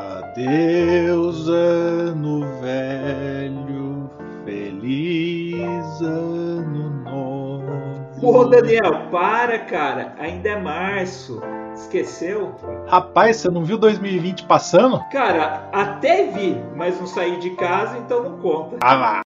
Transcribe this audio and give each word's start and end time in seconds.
Adeus, 0.00 1.46
ano 1.46 2.40
velho, 2.58 4.10
feliz 4.46 6.00
ano 6.00 7.04
novo. 7.04 7.70
Pô, 8.18 8.44
Daniel, 8.44 9.10
para, 9.10 9.58
cara. 9.58 10.14
Ainda 10.18 10.48
é 10.48 10.58
março. 10.58 11.42
Esqueceu? 11.74 12.54
Rapaz, 12.86 13.36
você 13.36 13.50
não 13.50 13.62
viu 13.62 13.76
2020 13.76 14.44
passando? 14.44 14.98
Cara, 15.10 15.68
até 15.70 16.28
vi, 16.28 16.58
mas 16.74 16.98
não 16.98 17.06
saí 17.06 17.38
de 17.38 17.50
casa, 17.50 17.98
então 17.98 18.22
não 18.22 18.38
conta. 18.38 18.78
Ah 18.80 18.94
lá. 18.94 19.20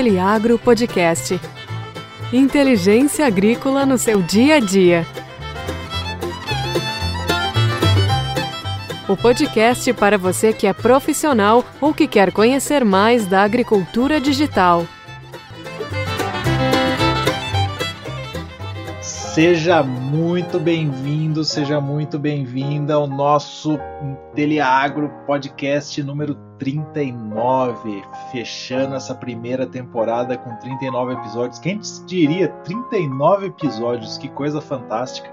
Inteliagro 0.00 0.58
Podcast. 0.58 1.38
Inteligência 2.32 3.26
agrícola 3.26 3.84
no 3.84 3.98
seu 3.98 4.22
dia 4.22 4.56
a 4.56 4.58
dia. 4.58 5.06
O 9.06 9.14
podcast 9.14 9.92
para 9.92 10.16
você 10.16 10.54
que 10.54 10.66
é 10.66 10.72
profissional 10.72 11.62
ou 11.82 11.92
que 11.92 12.08
quer 12.08 12.32
conhecer 12.32 12.82
mais 12.82 13.26
da 13.26 13.42
agricultura 13.42 14.18
digital. 14.18 14.86
Seja 19.34 19.80
muito 19.80 20.58
bem-vindo, 20.58 21.44
seja 21.44 21.80
muito 21.80 22.18
bem-vinda 22.18 22.94
ao 22.94 23.06
nosso 23.06 23.78
Inteliagro 24.02 25.08
Podcast 25.24 26.02
número 26.02 26.34
39, 26.58 28.02
fechando 28.32 28.96
essa 28.96 29.14
primeira 29.14 29.68
temporada 29.68 30.36
com 30.36 30.56
39 30.56 31.12
episódios. 31.12 31.60
Quem 31.60 31.80
diria 32.06 32.48
39 32.48 33.46
episódios? 33.46 34.18
Que 34.18 34.28
coisa 34.28 34.60
fantástica! 34.60 35.30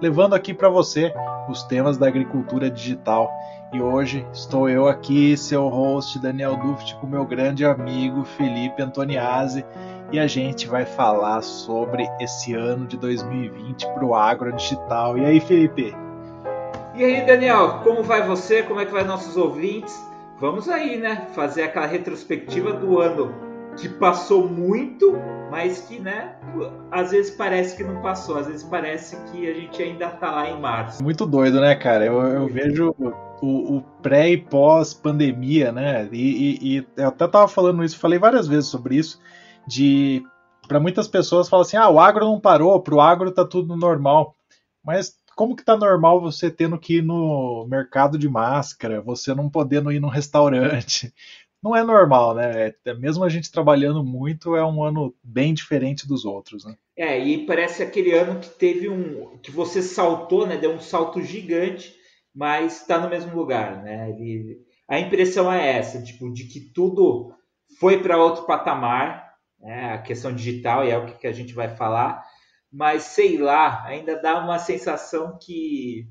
Levando 0.00 0.34
aqui 0.34 0.54
para 0.54 0.68
você 0.68 1.12
os 1.48 1.64
temas 1.64 1.98
da 1.98 2.06
agricultura 2.06 2.70
digital. 2.70 3.28
E 3.72 3.80
hoje 3.80 4.24
estou 4.32 4.68
eu 4.68 4.88
aqui, 4.88 5.36
seu 5.36 5.68
host 5.68 6.20
Daniel 6.20 6.56
Duft, 6.56 6.94
com 6.96 7.06
meu 7.06 7.24
grande 7.24 7.64
amigo 7.64 8.24
Felipe 8.24 8.80
Antoniazzi 8.80 9.64
e 10.12 10.18
a 10.18 10.26
gente 10.26 10.66
vai 10.66 10.84
falar 10.84 11.40
sobre 11.42 12.08
esse 12.20 12.54
ano 12.54 12.86
de 12.86 12.96
2020 12.96 13.86
para 13.88 14.04
o 14.04 14.14
agro 14.14 14.52
digital. 14.52 15.16
E 15.16 15.24
aí, 15.24 15.40
Felipe? 15.40 15.94
E 16.94 17.04
aí, 17.04 17.24
Daniel, 17.24 17.80
como 17.84 18.02
vai 18.02 18.26
você? 18.26 18.62
Como 18.62 18.80
é 18.80 18.84
que 18.84 18.92
vai 18.92 19.04
nossos 19.04 19.36
ouvintes? 19.36 19.96
Vamos 20.38 20.68
aí, 20.68 20.96
né? 20.96 21.28
Fazer 21.34 21.62
aquela 21.62 21.86
retrospectiva 21.86 22.72
do 22.72 22.98
ano 22.98 23.32
que 23.76 23.88
passou 23.88 24.48
muito, 24.48 25.16
mas 25.50 25.82
que, 25.82 26.00
né, 26.00 26.34
às 26.90 27.12
vezes 27.12 27.30
parece 27.30 27.76
que 27.76 27.84
não 27.84 28.02
passou, 28.02 28.36
às 28.36 28.48
vezes 28.48 28.64
parece 28.64 29.16
que 29.30 29.48
a 29.48 29.54
gente 29.54 29.80
ainda 29.80 30.08
tá 30.08 30.30
lá 30.30 30.50
em 30.50 30.60
março. 30.60 31.02
Muito 31.02 31.24
doido, 31.24 31.60
né, 31.60 31.74
cara? 31.76 32.04
Eu, 32.04 32.20
eu 32.20 32.48
vejo 32.48 32.94
o, 33.40 33.76
o, 33.76 33.82
pré 34.02 34.30
e 34.30 34.36
pós 34.36 34.92
pandemia, 34.92 35.70
né? 35.70 36.08
E, 36.10 36.18
e, 36.18 36.78
e 36.78 36.86
eu 36.96 37.08
até 37.08 37.28
tava 37.28 37.46
falando 37.46 37.84
isso, 37.84 37.98
falei 37.98 38.18
várias 38.18 38.48
vezes 38.48 38.66
sobre 38.66 38.96
isso 38.96 39.20
de 39.66 40.22
para 40.68 40.80
muitas 40.80 41.08
pessoas 41.08 41.48
fala 41.48 41.62
assim: 41.62 41.76
"Ah, 41.76 41.88
o 41.88 42.00
agro 42.00 42.24
não 42.24 42.40
parou, 42.40 42.80
pro 42.80 43.00
agro 43.00 43.32
tá 43.32 43.44
tudo 43.44 43.76
normal". 43.76 44.36
Mas 44.84 45.16
como 45.36 45.56
que 45.56 45.64
tá 45.64 45.76
normal 45.76 46.20
você 46.20 46.50
tendo 46.50 46.78
que 46.78 46.98
ir 46.98 47.02
no 47.02 47.66
mercado 47.68 48.18
de 48.18 48.28
máscara, 48.28 49.00
você 49.00 49.34
não 49.34 49.48
podendo 49.48 49.90
ir 49.92 50.00
num 50.00 50.08
restaurante? 50.08 51.12
Não 51.62 51.76
é 51.76 51.84
normal, 51.84 52.34
né? 52.34 52.72
É, 52.86 52.94
mesmo 52.94 53.22
a 53.22 53.28
gente 53.28 53.52
trabalhando 53.52 54.02
muito, 54.02 54.56
é 54.56 54.64
um 54.64 54.82
ano 54.82 55.14
bem 55.22 55.52
diferente 55.52 56.08
dos 56.08 56.24
outros, 56.24 56.64
né? 56.64 56.74
É, 56.96 57.18
e 57.18 57.44
parece 57.44 57.82
aquele 57.82 58.12
ano 58.12 58.40
que 58.40 58.48
teve 58.48 58.88
um. 58.88 59.36
que 59.38 59.50
você 59.50 59.82
saltou, 59.82 60.46
né? 60.46 60.56
Deu 60.56 60.72
um 60.72 60.80
salto 60.80 61.22
gigante, 61.22 61.94
mas 62.34 62.80
está 62.80 62.98
no 62.98 63.10
mesmo 63.10 63.36
lugar, 63.36 63.82
né? 63.82 64.10
Ele, 64.10 64.58
a 64.88 64.98
impressão 64.98 65.52
é 65.52 65.76
essa, 65.76 66.02
tipo, 66.02 66.32
de 66.32 66.44
que 66.44 66.60
tudo 66.60 67.34
foi 67.78 68.02
para 68.02 68.22
outro 68.22 68.46
patamar, 68.46 69.29
né, 69.60 69.94
a 69.94 69.98
questão 69.98 70.34
digital, 70.34 70.84
e 70.84 70.90
é 70.90 70.98
o 70.98 71.06
que 71.06 71.26
a 71.26 71.32
gente 71.32 71.52
vai 71.52 71.68
falar, 71.68 72.24
mas 72.72 73.02
sei 73.02 73.38
lá, 73.38 73.84
ainda 73.84 74.20
dá 74.20 74.38
uma 74.38 74.58
sensação 74.58 75.38
que 75.40 76.08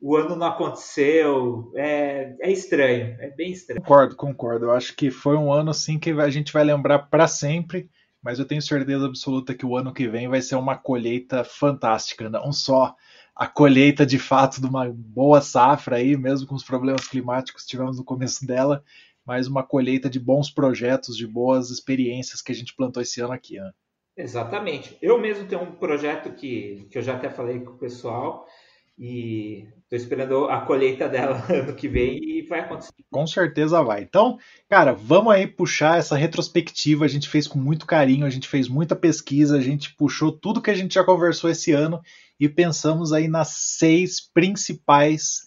o 0.00 0.16
ano 0.16 0.34
não 0.34 0.48
aconteceu, 0.48 1.72
é, 1.76 2.34
é 2.40 2.50
estranho, 2.50 3.16
é 3.20 3.30
bem 3.30 3.52
estranho. 3.52 3.80
Concordo, 3.80 4.16
concordo. 4.16 4.64
Eu 4.66 4.72
acho 4.72 4.96
que 4.96 5.12
foi 5.12 5.36
um 5.36 5.52
ano 5.52 5.70
assim 5.70 5.96
que 5.96 6.10
a 6.10 6.28
gente 6.28 6.52
vai 6.52 6.64
lembrar 6.64 6.98
para 6.98 7.28
sempre, 7.28 7.88
mas 8.20 8.38
eu 8.38 8.44
tenho 8.44 8.60
certeza 8.60 9.06
absoluta 9.06 9.54
que 9.54 9.64
o 9.64 9.76
ano 9.76 9.94
que 9.94 10.08
vem 10.08 10.28
vai 10.28 10.42
ser 10.42 10.56
uma 10.56 10.76
colheita 10.76 11.44
fantástica, 11.44 12.28
não 12.28 12.52
só 12.52 12.96
a 13.34 13.46
colheita 13.46 14.04
de 14.04 14.18
fato 14.18 14.60
de 14.60 14.66
uma 14.66 14.92
boa 14.92 15.40
safra 15.40 15.96
aí, 15.96 16.16
mesmo 16.16 16.48
com 16.48 16.54
os 16.54 16.64
problemas 16.64 17.06
climáticos 17.06 17.62
que 17.62 17.70
tivemos 17.70 17.96
no 17.96 18.04
começo 18.04 18.46
dela, 18.46 18.84
mas 19.24 19.46
uma 19.46 19.62
colheita 19.62 20.10
de 20.10 20.18
bons 20.18 20.50
projetos, 20.50 21.16
de 21.16 21.26
boas 21.26 21.70
experiências 21.70 22.42
que 22.42 22.52
a 22.52 22.54
gente 22.54 22.74
plantou 22.74 23.02
esse 23.02 23.20
ano 23.20 23.32
aqui. 23.32 23.58
Né? 23.58 23.70
Exatamente. 24.16 24.96
Eu 25.00 25.20
mesmo 25.20 25.46
tenho 25.46 25.62
um 25.62 25.72
projeto 25.72 26.32
que, 26.32 26.86
que 26.90 26.98
eu 26.98 27.02
já 27.02 27.14
até 27.14 27.30
falei 27.30 27.60
com 27.60 27.72
o 27.72 27.78
pessoal 27.78 28.46
e 28.98 29.66
estou 29.82 29.96
esperando 29.96 30.44
a 30.46 30.60
colheita 30.60 31.08
dela 31.08 31.44
ano 31.48 31.74
que 31.74 31.88
vem 31.88 32.18
e 32.22 32.42
vai 32.42 32.60
acontecer. 32.60 32.92
Com 33.10 33.26
certeza 33.26 33.82
vai. 33.82 34.02
Então, 34.02 34.38
cara, 34.68 34.92
vamos 34.92 35.32
aí 35.32 35.46
puxar 35.46 35.98
essa 35.98 36.16
retrospectiva. 36.16 37.04
A 37.04 37.08
gente 37.08 37.28
fez 37.28 37.48
com 37.48 37.58
muito 37.58 37.86
carinho, 37.86 38.26
a 38.26 38.30
gente 38.30 38.48
fez 38.48 38.68
muita 38.68 38.94
pesquisa, 38.94 39.56
a 39.56 39.60
gente 39.60 39.94
puxou 39.96 40.30
tudo 40.30 40.60
que 40.60 40.70
a 40.70 40.74
gente 40.74 40.94
já 40.94 41.04
conversou 41.04 41.48
esse 41.48 41.72
ano 41.72 42.00
e 42.38 42.48
pensamos 42.48 43.12
aí 43.12 43.28
nas 43.28 43.48
seis 43.48 44.20
principais 44.20 45.42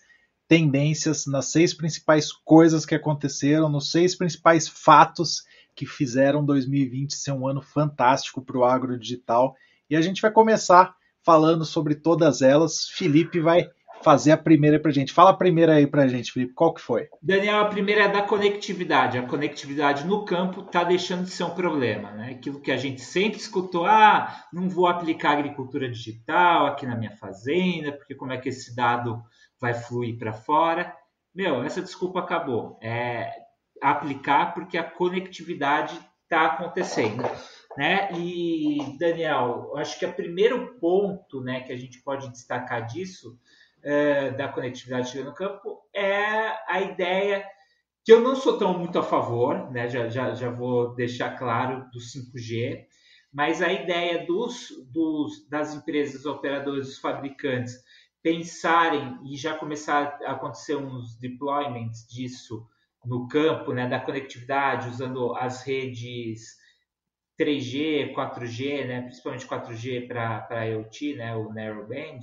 tendências, 0.47 1.25
nas 1.25 1.47
seis 1.47 1.73
principais 1.73 2.31
coisas 2.31 2.85
que 2.85 2.95
aconteceram, 2.95 3.69
nos 3.69 3.91
seis 3.91 4.15
principais 4.15 4.67
fatos 4.67 5.43
que 5.75 5.85
fizeram 5.85 6.45
2020 6.45 7.13
ser 7.13 7.31
um 7.31 7.47
ano 7.47 7.61
fantástico 7.61 8.41
para 8.41 8.57
o 8.57 8.63
agro 8.63 8.97
digital. 8.97 9.55
E 9.89 9.95
a 9.95 10.01
gente 10.01 10.21
vai 10.21 10.31
começar 10.31 10.95
falando 11.23 11.65
sobre 11.65 11.95
todas 11.95 12.41
elas. 12.41 12.87
Felipe 12.89 13.39
vai 13.39 13.67
fazer 14.01 14.31
a 14.31 14.37
primeira 14.37 14.79
para 14.79 14.91
gente. 14.91 15.11
Fala 15.11 15.31
a 15.31 15.35
primeira 15.35 15.73
aí 15.73 15.87
para 15.87 16.07
gente, 16.07 16.31
Felipe. 16.31 16.53
Qual 16.53 16.73
que 16.73 16.81
foi? 16.81 17.07
Daniel, 17.21 17.61
a 17.61 17.65
primeira 17.65 18.03
é 18.03 18.07
da 18.07 18.21
conectividade. 18.21 19.17
A 19.17 19.23
conectividade 19.23 20.05
no 20.05 20.23
campo 20.23 20.61
está 20.61 20.83
deixando 20.83 21.23
de 21.23 21.31
ser 21.31 21.43
um 21.43 21.49
problema. 21.49 22.11
Né? 22.11 22.31
Aquilo 22.31 22.61
que 22.61 22.71
a 22.71 22.77
gente 22.77 23.01
sempre 23.01 23.39
escutou, 23.39 23.85
ah, 23.85 24.43
não 24.53 24.69
vou 24.69 24.87
aplicar 24.87 25.31
agricultura 25.31 25.89
digital 25.89 26.67
aqui 26.67 26.85
na 26.85 26.95
minha 26.95 27.11
fazenda, 27.17 27.91
porque 27.91 28.15
como 28.15 28.31
é 28.31 28.37
que 28.37 28.49
esse 28.49 28.75
dado 28.75 29.23
vai 29.59 29.73
fluir 29.73 30.17
para 30.17 30.33
fora. 30.33 30.95
Meu, 31.33 31.63
essa 31.63 31.81
desculpa 31.81 32.19
acabou. 32.19 32.79
É 32.81 33.31
aplicar 33.81 34.53
porque 34.53 34.77
a 34.77 34.83
conectividade 34.83 35.99
está 36.23 36.45
acontecendo. 36.45 37.23
Né? 37.77 38.09
E, 38.13 38.97
Daniel, 38.97 39.73
acho 39.75 39.99
que 39.99 40.05
o 40.05 40.13
primeiro 40.13 40.79
ponto 40.79 41.41
né, 41.41 41.61
que 41.61 41.73
a 41.73 41.77
gente 41.77 42.01
pode 42.01 42.31
destacar 42.31 42.85
disso, 42.85 43.37
é, 43.83 44.31
da 44.31 44.47
conectividade 44.47 45.21
no 45.21 45.33
campo, 45.33 45.81
é 45.93 46.53
a 46.67 46.81
ideia 46.81 47.45
que 48.03 48.13
eu 48.13 48.21
não 48.21 48.35
sou 48.35 48.57
tão 48.57 48.77
muito 48.77 48.97
a 48.97 49.03
favor, 49.03 49.71
né? 49.71 49.89
já, 49.89 50.07
já, 50.07 50.33
já 50.33 50.49
vou 50.49 50.93
deixar 50.95 51.37
claro, 51.37 51.89
do 51.91 51.99
5G, 51.99 52.85
mas 53.33 53.61
a 53.61 53.71
ideia 53.71 54.25
dos, 54.25 54.69
dos, 54.93 55.47
das 55.49 55.73
empresas 55.73 56.25
operadoras, 56.25 56.85
dos 56.85 56.99
fabricantes, 56.99 57.75
pensarem 58.25 59.19
e 59.23 59.37
já 59.37 59.55
começar 59.55 60.17
a 60.25 60.31
acontecer 60.31 60.75
uns 60.75 61.15
deployments 61.19 62.07
disso 62.07 62.67
no 63.05 63.27
campo, 63.27 63.71
né, 63.71 63.87
da 63.87 63.99
conectividade, 63.99 64.89
usando 64.89 65.35
as 65.35 65.61
redes 65.61 66.55
3G, 67.39 68.15
4G, 68.15 68.87
né, 68.87 69.01
principalmente 69.03 69.45
4G 69.45 70.07
para 70.07 70.65
IoT, 70.65 71.17
né, 71.17 71.35
o 71.35 71.53
Narrowband, 71.53 72.21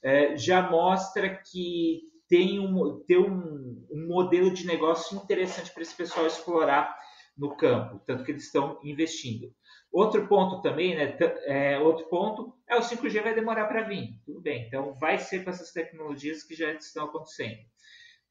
é, 0.00 0.36
já 0.36 0.70
mostra 0.70 1.28
que 1.34 2.02
tem, 2.28 2.60
um, 2.60 3.00
tem 3.00 3.18
um, 3.18 3.84
um 3.90 4.06
modelo 4.06 4.54
de 4.54 4.64
negócio 4.64 5.18
interessante 5.18 5.72
para 5.72 5.82
esse 5.82 5.96
pessoal 5.96 6.24
explorar 6.24 6.96
no 7.36 7.56
campo, 7.56 8.00
tanto 8.06 8.22
que 8.22 8.30
eles 8.30 8.44
estão 8.44 8.78
investindo. 8.84 9.52
Outro 9.92 10.26
ponto 10.26 10.62
também, 10.62 10.96
né? 10.96 11.14
É, 11.44 11.78
outro 11.78 12.06
ponto 12.06 12.56
é 12.66 12.74
o 12.76 12.80
5G 12.80 13.22
vai 13.22 13.34
demorar 13.34 13.66
para 13.66 13.82
vir. 13.82 14.18
Tudo 14.24 14.40
bem, 14.40 14.66
então 14.66 14.94
vai 14.94 15.18
ser 15.18 15.44
com 15.44 15.50
essas 15.50 15.70
tecnologias 15.70 16.42
que 16.42 16.54
já 16.54 16.72
estão 16.72 17.04
acontecendo. 17.04 17.58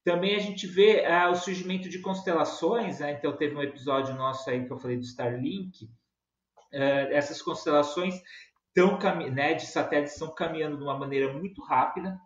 Também 0.04 0.36
a 0.36 0.40
gente 0.40 0.66
vê 0.66 1.06
ah, 1.06 1.30
o 1.30 1.36
surgimento 1.36 1.88
de 1.88 2.00
constelações, 2.00 3.00
né? 3.00 3.12
então 3.12 3.38
teve 3.38 3.56
um 3.56 3.62
episódio 3.62 4.16
nosso 4.16 4.50
aí 4.50 4.66
que 4.66 4.74
eu 4.74 4.80
falei 4.80 4.98
do 4.98 5.04
Starlink. 5.04 5.86
Uh, 6.74 7.12
essas 7.12 7.40
constelações 7.42 8.16
estão 8.76 8.98
né, 9.30 9.54
de 9.54 9.68
satélites 9.68 10.14
estão 10.14 10.34
caminhando 10.34 10.78
de 10.78 10.84
uma 10.84 10.98
maneira 10.98 11.32
muito 11.32 11.62
rápida 11.62 12.20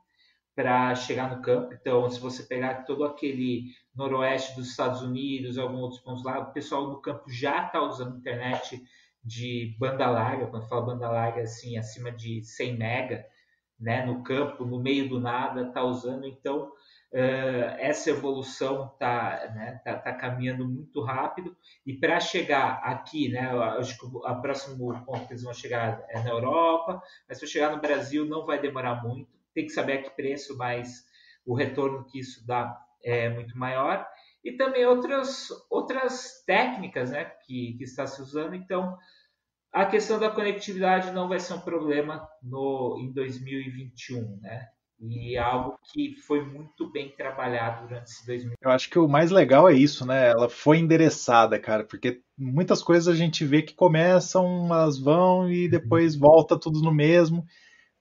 para 0.55 0.95
chegar 0.95 1.35
no 1.35 1.41
campo. 1.41 1.73
Então, 1.73 2.09
se 2.09 2.19
você 2.19 2.43
pegar 2.43 2.85
todo 2.85 3.03
aquele 3.03 3.73
noroeste 3.93 4.55
dos 4.55 4.69
Estados 4.69 5.01
Unidos, 5.01 5.57
alguns 5.57 5.81
outros 5.81 6.01
pontos 6.01 6.23
lá, 6.23 6.39
o 6.39 6.53
pessoal 6.53 6.89
do 6.89 7.01
campo 7.01 7.29
já 7.29 7.65
está 7.65 7.81
usando 7.81 8.17
internet 8.17 8.81
de 9.25 9.75
banda 9.79 10.07
larga, 10.07 10.45
quando 10.45 10.69
fala 10.69 10.85
banda 10.85 11.09
larga, 11.09 11.41
assim, 11.41 11.77
acima 11.77 12.11
de 12.11 12.43
100 12.43 12.77
mega, 12.77 13.25
né, 13.79 14.05
no 14.05 14.23
campo, 14.23 14.65
no 14.65 14.79
meio 14.79 15.09
do 15.09 15.19
nada, 15.19 15.67
está 15.67 15.83
usando. 15.83 16.25
Então, 16.27 16.71
uh, 17.11 17.75
essa 17.79 18.11
evolução 18.11 18.91
está 18.93 19.51
né, 19.53 19.81
tá, 19.83 19.97
tá 19.97 20.13
caminhando 20.13 20.67
muito 20.67 21.01
rápido. 21.01 21.55
E 21.85 21.93
para 21.93 22.19
chegar 22.19 22.79
aqui, 22.83 23.29
né, 23.29 23.49
acho 23.79 23.97
que 23.97 24.05
o 24.05 24.41
próximo 24.41 25.03
ponto 25.05 25.25
que 25.27 25.33
eles 25.33 25.43
vão 25.43 25.53
chegar 25.53 26.05
é 26.09 26.21
na 26.21 26.29
Europa, 26.29 27.01
mas 27.27 27.39
para 27.39 27.47
chegar 27.47 27.71
no 27.71 27.81
Brasil 27.81 28.25
não 28.25 28.45
vai 28.45 28.61
demorar 28.61 29.03
muito. 29.03 29.29
Tem 29.53 29.65
que 29.65 29.71
saber 29.71 29.93
a 29.93 30.01
que 30.03 30.11
preço, 30.11 30.55
mas 30.55 31.03
o 31.45 31.55
retorno 31.55 32.05
que 32.05 32.19
isso 32.19 32.45
dá 32.45 32.79
é 33.03 33.29
muito 33.29 33.57
maior. 33.57 34.05
E 34.45 34.51
também 34.51 34.85
outras, 34.85 35.49
outras 35.71 36.43
técnicas 36.45 37.09
né, 37.09 37.25
que, 37.45 37.73
que 37.77 37.83
está 37.83 38.05
se 38.05 38.21
usando. 38.21 38.53
Então, 38.53 38.95
a 39.73 39.85
questão 39.85 40.19
da 40.19 40.29
conectividade 40.29 41.11
não 41.11 41.27
vai 41.27 41.39
ser 41.39 41.55
um 41.55 41.59
problema 41.59 42.25
no, 42.43 42.97
em 42.99 43.11
2021, 43.11 44.39
né? 44.39 44.69
E 45.01 45.35
é 45.35 45.39
algo 45.39 45.77
que 45.91 46.15
foi 46.15 46.45
muito 46.45 46.89
bem 46.91 47.09
trabalhado 47.09 47.87
durante 47.87 48.05
esse 48.05 48.25
2020. 48.25 48.57
Eu 48.61 48.71
acho 48.71 48.89
que 48.89 48.97
o 48.97 49.07
mais 49.07 49.31
legal 49.31 49.67
é 49.67 49.73
isso, 49.73 50.05
né? 50.05 50.29
Ela 50.29 50.47
foi 50.47 50.77
endereçada, 50.77 51.59
cara, 51.59 51.83
porque 51.83 52.21
muitas 52.37 52.81
coisas 52.81 53.13
a 53.13 53.17
gente 53.17 53.43
vê 53.43 53.61
que 53.61 53.73
começam, 53.73 54.67
elas 54.67 54.97
vão 54.97 55.51
e 55.51 55.67
depois 55.67 56.15
volta 56.15 56.57
tudo 56.57 56.81
no 56.81 56.93
mesmo. 56.93 57.45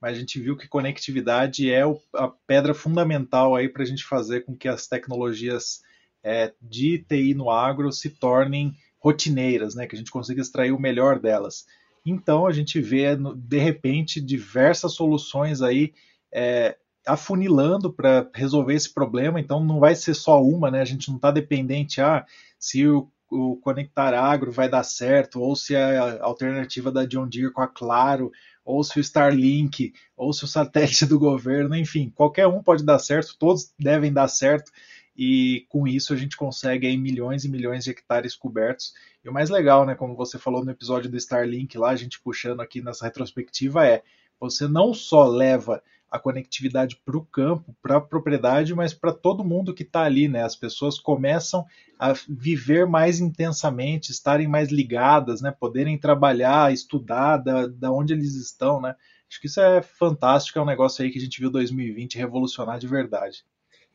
Mas 0.00 0.17
a 0.17 0.20
gente 0.20 0.38
viu 0.38 0.56
que 0.56 0.69
conectividade 0.69 1.73
é 1.73 1.82
a 2.14 2.29
pedra 2.46 2.75
fundamental 2.75 3.56
aí 3.56 3.69
para 3.69 3.82
a 3.82 3.87
gente 3.87 4.05
fazer 4.05 4.43
com 4.43 4.55
que 4.55 4.69
as 4.69 4.87
tecnologias 4.87 5.81
é, 6.25 6.53
de 6.61 6.99
TI 6.99 7.35
no 7.35 7.50
agro 7.50 7.93
se 7.93 8.09
tornem 8.09 8.75
rotineiras, 8.99 9.75
né, 9.75 9.87
que 9.87 9.94
a 9.94 9.99
gente 9.99 10.11
consiga 10.11 10.41
extrair 10.41 10.73
o 10.73 10.81
melhor 10.81 11.21
delas. 11.21 11.67
Então 12.06 12.47
a 12.47 12.53
gente 12.53 12.81
vê 12.81 13.17
de 13.37 13.59
repente 13.59 14.21
diversas 14.21 14.94
soluções 14.94 15.61
aí 15.61 15.93
é, 16.32 16.76
afunilando 17.06 17.93
para 17.93 18.29
resolver 18.35 18.75
esse 18.75 18.93
problema. 18.93 19.38
Então 19.38 19.62
não 19.62 19.79
vai 19.79 19.94
ser 19.94 20.15
só 20.15 20.43
uma, 20.43 20.71
né? 20.71 20.81
A 20.81 20.87
gente 20.87 21.09
não 21.09 21.17
está 21.17 21.31
dependente 21.31 22.00
ah, 22.00 22.25
se 22.59 22.87
o, 22.87 23.11
o, 23.31 23.56
Conectar 23.56 24.15
Agro 24.15 24.50
vai 24.50 24.69
dar 24.69 24.82
certo, 24.82 25.41
ou 25.41 25.55
se 25.55 25.77
a 25.77 26.23
alternativa 26.23 26.91
da 26.91 27.05
John 27.05 27.27
Deere 27.27 27.53
com 27.53 27.62
a 27.62 27.69
Claro, 27.69 28.31
ou 28.65 28.82
se 28.82 28.99
o 28.99 29.00
Starlink, 29.00 29.93
ou 30.17 30.32
se 30.32 30.44
o 30.44 30.49
satélite 30.49 31.05
do 31.06 31.19
governo, 31.19 31.75
enfim, 31.77 32.11
qualquer 32.15 32.47
um 32.47 32.62
pode 32.62 32.85
dar 32.85 32.99
certo, 32.99 33.37
todos 33.38 33.73
devem 33.79 34.12
dar 34.12 34.29
certo 34.29 34.70
e 35.16 35.66
com 35.69 35.87
isso 35.87 36.12
a 36.12 36.16
gente 36.16 36.37
consegue 36.37 36.87
aí 36.87 36.96
milhões 36.96 37.44
e 37.44 37.49
milhões 37.49 37.84
de 37.84 37.90
hectares 37.90 38.34
cobertos. 38.34 38.94
E 39.25 39.28
o 39.28 39.32
mais 39.32 39.49
legal, 39.49 39.87
né, 39.87 39.94
como 39.94 40.16
você 40.16 40.38
falou 40.38 40.64
no 40.64 40.70
episódio 40.70 41.11
do 41.11 41.16
Starlink 41.16 41.78
lá, 41.78 41.90
a 41.90 41.96
gente 41.96 42.20
puxando 42.20 42.61
aqui 42.61 42.81
nessa 42.82 43.05
retrospectiva 43.05 43.87
é, 43.87 44.02
você 44.40 44.66
não 44.66 44.93
só 44.93 45.26
leva 45.26 45.82
a 46.11 46.19
conectividade 46.19 47.00
para 47.05 47.16
o 47.16 47.25
campo, 47.25 47.75
para 47.82 47.96
a 47.96 48.00
propriedade, 48.00 48.72
mas 48.75 48.94
para 48.94 49.12
todo 49.12 49.44
mundo 49.44 49.75
que 49.75 49.82
está 49.82 50.02
ali, 50.02 50.28
né? 50.28 50.44
As 50.44 50.55
pessoas 50.55 50.96
começam 50.96 51.67
a 51.99 52.12
viver 52.28 52.87
mais 52.87 53.19
intensamente, 53.19 54.12
estarem 54.12 54.46
mais 54.46 54.70
ligadas, 54.70 55.40
né? 55.40 55.50
Poderem 55.50 55.99
trabalhar, 55.99 56.72
estudar 56.72 57.38
da, 57.38 57.67
da 57.67 57.90
onde 57.90 58.12
eles 58.12 58.37
estão, 58.37 58.81
né? 58.81 58.94
Acho 59.28 59.40
que 59.40 59.49
isso 59.49 59.60
é 59.60 59.82
fantástico, 59.82 60.56
é 60.56 60.62
um 60.62 60.67
negócio 60.67 61.02
aí 61.02 61.10
que 61.10 61.19
a 61.19 61.20
gente 61.20 61.40
viu 61.40 61.50
2020 61.50 62.17
revolucionar 62.17 62.78
de 62.78 62.87
verdade 62.87 63.44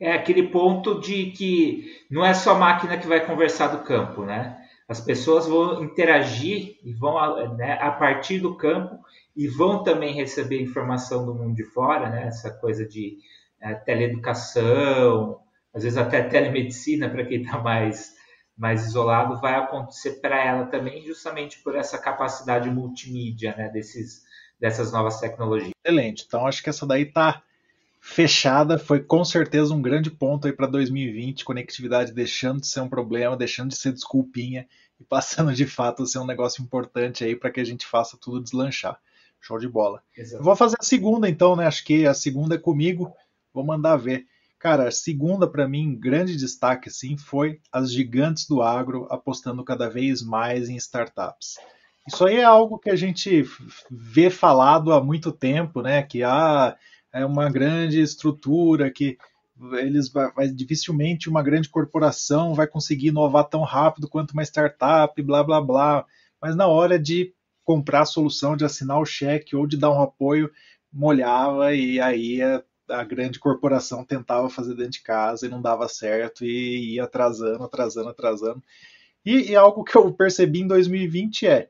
é 0.00 0.12
aquele 0.12 0.44
ponto 0.44 0.98
de 0.98 1.26
que 1.32 2.04
não 2.10 2.24
é 2.24 2.32
só 2.32 2.52
a 2.52 2.58
máquina 2.58 2.96
que 2.96 3.06
vai 3.06 3.24
conversar 3.24 3.68
do 3.68 3.84
campo, 3.84 4.24
né? 4.24 4.56
As 4.88 5.00
pessoas 5.00 5.46
vão 5.46 5.84
interagir 5.84 6.78
e 6.82 6.92
vão 6.92 7.54
né, 7.56 7.74
a 7.80 7.90
partir 7.92 8.40
do 8.40 8.56
campo 8.56 8.98
e 9.36 9.46
vão 9.46 9.84
também 9.84 10.14
receber 10.14 10.60
informação 10.60 11.24
do 11.24 11.34
mundo 11.34 11.54
de 11.54 11.64
fora, 11.64 12.08
né? 12.08 12.26
Essa 12.26 12.50
coisa 12.50 12.88
de 12.88 13.18
é, 13.60 13.74
teleeducação, 13.74 15.38
às 15.72 15.84
vezes 15.84 15.98
até 15.98 16.22
telemedicina 16.22 17.08
para 17.08 17.24
quem 17.24 17.42
está 17.42 17.58
mais 17.58 18.18
mais 18.56 18.84
isolado 18.84 19.40
vai 19.40 19.54
acontecer 19.54 20.20
para 20.20 20.38
ela 20.44 20.66
também, 20.66 21.02
justamente 21.06 21.62
por 21.62 21.74
essa 21.74 21.96
capacidade 21.96 22.68
multimídia, 22.70 23.54
né? 23.56 23.68
Desses 23.68 24.22
dessas 24.58 24.92
novas 24.92 25.18
tecnologias. 25.20 25.72
Excelente. 25.84 26.24
Então 26.26 26.46
acho 26.46 26.62
que 26.62 26.68
essa 26.68 26.86
daí 26.86 27.02
está 27.02 27.42
fechada 28.00 28.78
foi 28.78 29.00
com 29.00 29.24
certeza 29.24 29.74
um 29.74 29.82
grande 29.82 30.10
ponto 30.10 30.46
aí 30.46 30.52
para 30.52 30.66
2020, 30.66 31.44
conectividade 31.44 32.12
deixando 32.12 32.60
de 32.60 32.66
ser 32.66 32.80
um 32.80 32.88
problema, 32.88 33.36
deixando 33.36 33.68
de 33.68 33.76
ser 33.76 33.92
desculpinha 33.92 34.66
e 34.98 35.04
passando 35.04 35.52
de 35.52 35.66
fato 35.66 36.02
a 36.02 36.06
ser 36.06 36.18
um 36.18 36.26
negócio 36.26 36.62
importante 36.62 37.22
aí 37.22 37.36
para 37.36 37.50
que 37.50 37.60
a 37.60 37.64
gente 37.64 37.86
faça 37.86 38.16
tudo 38.20 38.42
deslanchar. 38.42 38.98
Show 39.42 39.58
de 39.58 39.68
bola. 39.68 40.02
Vou 40.40 40.54
fazer 40.54 40.76
a 40.78 40.84
segunda 40.84 41.28
então, 41.28 41.56
né? 41.56 41.66
Acho 41.66 41.82
que 41.84 42.06
a 42.06 42.12
segunda 42.12 42.56
é 42.56 42.58
comigo. 42.58 43.10
Vou 43.54 43.64
mandar 43.64 43.96
ver. 43.96 44.26
Cara, 44.58 44.88
a 44.88 44.92
segunda 44.92 45.48
para 45.48 45.66
mim, 45.66 45.98
grande 45.98 46.36
destaque 46.36 46.90
assim, 46.90 47.16
foi 47.16 47.58
as 47.72 47.90
gigantes 47.90 48.46
do 48.46 48.60
agro 48.60 49.06
apostando 49.10 49.64
cada 49.64 49.88
vez 49.88 50.22
mais 50.22 50.68
em 50.68 50.76
startups. 50.76 51.56
Isso 52.06 52.26
aí 52.26 52.36
é 52.36 52.44
algo 52.44 52.78
que 52.78 52.90
a 52.90 52.96
gente 52.96 53.44
vê 53.90 54.28
falado 54.28 54.92
há 54.92 55.02
muito 55.02 55.32
tempo, 55.32 55.80
né? 55.80 56.02
Que 56.02 56.22
ah, 56.22 56.76
é 57.12 57.24
uma 57.24 57.50
grande 57.50 58.00
estrutura 58.00 58.90
que 58.90 59.18
eles 59.72 60.10
vai, 60.10 60.32
vai, 60.32 60.48
dificilmente 60.48 61.28
uma 61.28 61.42
grande 61.42 61.68
corporação 61.68 62.54
vai 62.54 62.66
conseguir 62.66 63.08
inovar 63.08 63.44
tão 63.44 63.62
rápido 63.62 64.08
quanto 64.08 64.32
uma 64.32 64.42
startup, 64.42 65.20
blá 65.22 65.42
blá 65.42 65.60
blá. 65.60 66.06
Mas 66.40 66.56
na 66.56 66.66
hora 66.66 66.98
de 66.98 67.34
comprar 67.64 68.02
a 68.02 68.06
solução, 68.06 68.56
de 68.56 68.64
assinar 68.64 68.98
o 68.98 69.04
cheque 69.04 69.54
ou 69.54 69.66
de 69.66 69.76
dar 69.76 69.90
um 69.90 70.00
apoio, 70.00 70.50
molhava 70.92 71.74
e 71.74 72.00
aí 72.00 72.40
a, 72.42 72.62
a 72.88 73.04
grande 73.04 73.38
corporação 73.38 74.04
tentava 74.04 74.48
fazer 74.48 74.74
dentro 74.74 74.92
de 74.92 75.02
casa 75.02 75.46
e 75.46 75.48
não 75.48 75.60
dava 75.60 75.88
certo 75.88 76.44
e 76.44 76.94
ia 76.94 77.04
atrasando, 77.04 77.62
atrasando, 77.62 78.08
atrasando. 78.08 78.62
E, 79.24 79.50
e 79.50 79.56
algo 79.56 79.84
que 79.84 79.96
eu 79.96 80.12
percebi 80.12 80.60
em 80.60 80.66
2020 80.66 81.46
é, 81.46 81.68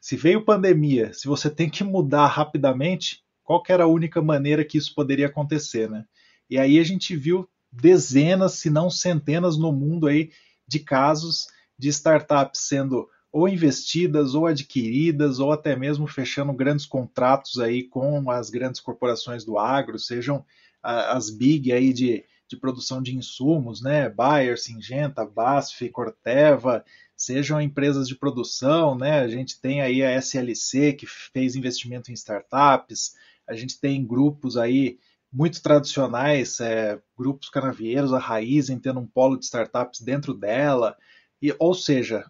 se 0.00 0.16
veio 0.16 0.44
pandemia, 0.44 1.12
se 1.12 1.26
você 1.26 1.50
tem 1.50 1.68
que 1.68 1.82
mudar 1.82 2.26
rapidamente, 2.26 3.23
qual 3.44 3.62
era 3.68 3.84
a 3.84 3.88
única 3.88 4.20
maneira 4.22 4.64
que 4.64 4.78
isso 4.78 4.94
poderia 4.94 5.26
acontecer, 5.26 5.88
né? 5.88 6.04
E 6.48 6.58
aí 6.58 6.78
a 6.78 6.84
gente 6.84 7.14
viu 7.16 7.48
dezenas, 7.70 8.54
se 8.54 8.70
não 8.70 8.88
centenas 8.88 9.56
no 9.56 9.72
mundo 9.72 10.06
aí 10.06 10.30
de 10.66 10.78
casos 10.78 11.46
de 11.78 11.88
startups 11.88 12.60
sendo 12.60 13.08
ou 13.32 13.48
investidas 13.48 14.34
ou 14.34 14.46
adquiridas 14.46 15.40
ou 15.40 15.50
até 15.50 15.74
mesmo 15.74 16.06
fechando 16.06 16.52
grandes 16.52 16.86
contratos 16.86 17.58
aí 17.58 17.82
com 17.82 18.30
as 18.30 18.48
grandes 18.48 18.80
corporações 18.80 19.44
do 19.44 19.58
agro, 19.58 19.98
sejam 19.98 20.44
as 20.80 21.30
big 21.30 21.72
aí 21.72 21.92
de, 21.92 22.24
de 22.46 22.56
produção 22.56 23.02
de 23.02 23.16
insumos, 23.16 23.82
né? 23.82 24.08
Bayer, 24.08 24.56
Singenta, 24.56 25.24
BASF, 25.24 25.88
Corteva, 25.88 26.84
sejam 27.16 27.60
empresas 27.60 28.06
de 28.06 28.14
produção, 28.14 28.96
né? 28.96 29.20
A 29.20 29.28
gente 29.28 29.60
tem 29.60 29.80
aí 29.80 30.02
a 30.02 30.16
SLC 30.16 30.92
que 30.92 31.06
fez 31.06 31.56
investimento 31.56 32.10
em 32.10 32.14
startups, 32.14 33.14
a 33.46 33.54
gente 33.54 33.80
tem 33.80 34.04
grupos 34.06 34.56
aí 34.56 34.98
muito 35.32 35.60
tradicionais, 35.60 36.60
é, 36.60 37.00
grupos 37.18 37.48
canavieiros, 37.48 38.12
a 38.12 38.18
Raizen 38.18 38.78
tendo 38.78 39.00
um 39.00 39.06
polo 39.06 39.36
de 39.36 39.44
startups 39.44 40.00
dentro 40.00 40.32
dela, 40.32 40.96
e, 41.42 41.54
ou 41.58 41.74
seja, 41.74 42.24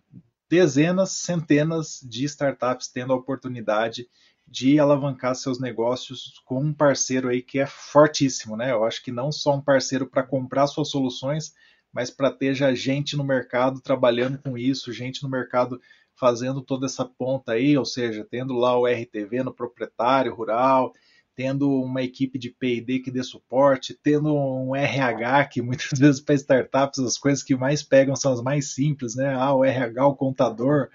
dezenas, 0.48 1.12
centenas 1.12 2.00
de 2.02 2.24
startups 2.24 2.88
tendo 2.88 3.12
a 3.12 3.16
oportunidade 3.16 4.08
de 4.46 4.78
alavancar 4.78 5.34
seus 5.34 5.60
negócios 5.60 6.40
com 6.44 6.60
um 6.60 6.72
parceiro 6.72 7.28
aí 7.28 7.42
que 7.42 7.58
é 7.58 7.66
fortíssimo, 7.66 8.56
né? 8.56 8.72
Eu 8.72 8.84
acho 8.84 9.02
que 9.02 9.10
não 9.10 9.32
só 9.32 9.54
um 9.54 9.60
parceiro 9.60 10.06
para 10.06 10.22
comprar 10.22 10.66
suas 10.66 10.88
soluções, 10.88 11.54
mas 11.92 12.10
para 12.10 12.30
ter 12.30 12.54
já 12.54 12.74
gente 12.74 13.16
no 13.16 13.24
mercado 13.24 13.80
trabalhando 13.80 14.38
com 14.38 14.58
isso, 14.58 14.92
gente 14.92 15.22
no 15.22 15.28
mercado 15.28 15.80
fazendo 16.16 16.62
toda 16.62 16.86
essa 16.86 17.04
ponta 17.04 17.52
aí, 17.52 17.76
ou 17.76 17.84
seja, 17.84 18.26
tendo 18.28 18.54
lá 18.54 18.78
o 18.78 18.86
RTV 18.86 19.42
no 19.42 19.52
proprietário 19.52 20.34
rural, 20.34 20.92
tendo 21.34 21.68
uma 21.82 22.02
equipe 22.02 22.38
de 22.38 22.50
P&D 22.50 23.00
que 23.00 23.10
dê 23.10 23.22
suporte, 23.22 23.98
tendo 24.02 24.34
um 24.34 24.74
RH 24.74 25.46
que 25.46 25.62
muitas 25.62 25.90
vezes 25.98 26.20
para 26.20 26.34
startups 26.34 27.00
as 27.00 27.18
coisas 27.18 27.42
que 27.42 27.56
mais 27.56 27.82
pegam 27.82 28.14
são 28.14 28.32
as 28.32 28.40
mais 28.40 28.72
simples, 28.72 29.16
né? 29.16 29.34
Ah, 29.34 29.52
o 29.52 29.64
RH, 29.64 30.06
o 30.06 30.16
contador 30.16 30.88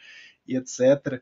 e 0.48 0.56
etc. 0.56 1.22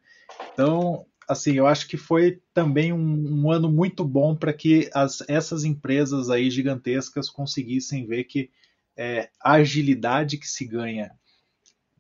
Então, 0.54 1.06
assim, 1.28 1.54
eu 1.54 1.66
acho 1.66 1.88
que 1.88 1.98
foi 1.98 2.42
também 2.54 2.94
um, 2.94 3.44
um 3.44 3.52
ano 3.52 3.72
muito 3.72 4.06
bom 4.06 4.36
para 4.36 4.54
que 4.54 4.90
as, 4.94 5.24
essas 5.28 5.64
empresas 5.64 6.30
aí 6.30 6.50
gigantescas 6.50 7.30
conseguissem 7.30 8.06
ver 8.06 8.26
que 8.26 8.50
é, 8.96 9.30
a 9.42 9.54
agilidade 9.54 10.38
que 10.38 10.48
se 10.48 10.66
ganha 10.66 11.12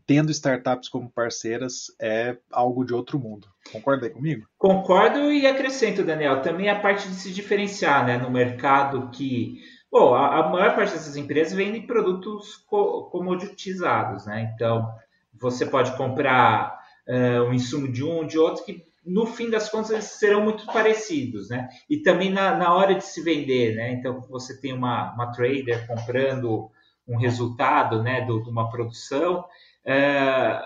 tendo 0.07 0.31
startups 0.31 0.87
como 0.87 1.11
parceiras 1.11 1.93
é 2.01 2.37
algo 2.49 2.85
de 2.85 2.93
outro 2.93 3.19
mundo. 3.19 3.47
Concorda 3.71 4.07
aí 4.07 4.11
comigo? 4.11 4.47
Concordo 4.57 5.31
e 5.31 5.45
acrescento, 5.45 6.03
Daniel, 6.03 6.41
também 6.41 6.69
a 6.69 6.79
parte 6.79 7.09
de 7.09 7.15
se 7.15 7.31
diferenciar 7.31 8.05
né, 8.05 8.17
no 8.17 8.31
mercado 8.31 9.09
que 9.11 9.59
Bom, 9.91 10.13
a, 10.13 10.39
a 10.39 10.49
maior 10.49 10.75
parte 10.75 10.91
dessas 10.91 11.15
empresas 11.15 11.53
vende 11.53 11.79
produtos 11.81 12.57
co 12.67 13.09
comoditizados, 13.09 14.25
né? 14.25 14.51
Então, 14.53 14.85
você 15.33 15.65
pode 15.65 15.95
comprar 15.95 16.77
uh, 17.07 17.43
um 17.43 17.53
insumo 17.53 17.89
de 17.89 18.03
um, 18.03 18.27
de 18.27 18.37
outro, 18.37 18.65
que 18.65 18.85
no 19.05 19.25
fim 19.25 19.49
das 19.49 19.69
contas 19.69 19.91
eles 19.91 20.05
serão 20.05 20.43
muito 20.43 20.65
parecidos, 20.65 21.49
né? 21.49 21.69
E 21.89 22.01
também 22.01 22.29
na, 22.29 22.53
na 22.55 22.73
hora 22.73 22.95
de 22.95 23.05
se 23.05 23.23
vender, 23.23 23.75
né? 23.75 23.93
Então, 23.93 24.19
você 24.29 24.59
tem 24.59 24.73
uma, 24.73 25.13
uma 25.13 25.31
trader 25.31 25.87
comprando 25.87 26.69
um 27.07 27.17
resultado, 27.17 28.03
né, 28.03 28.21
de 28.21 28.31
uma 28.31 28.69
produção, 28.69 29.45
uh, 29.87 30.61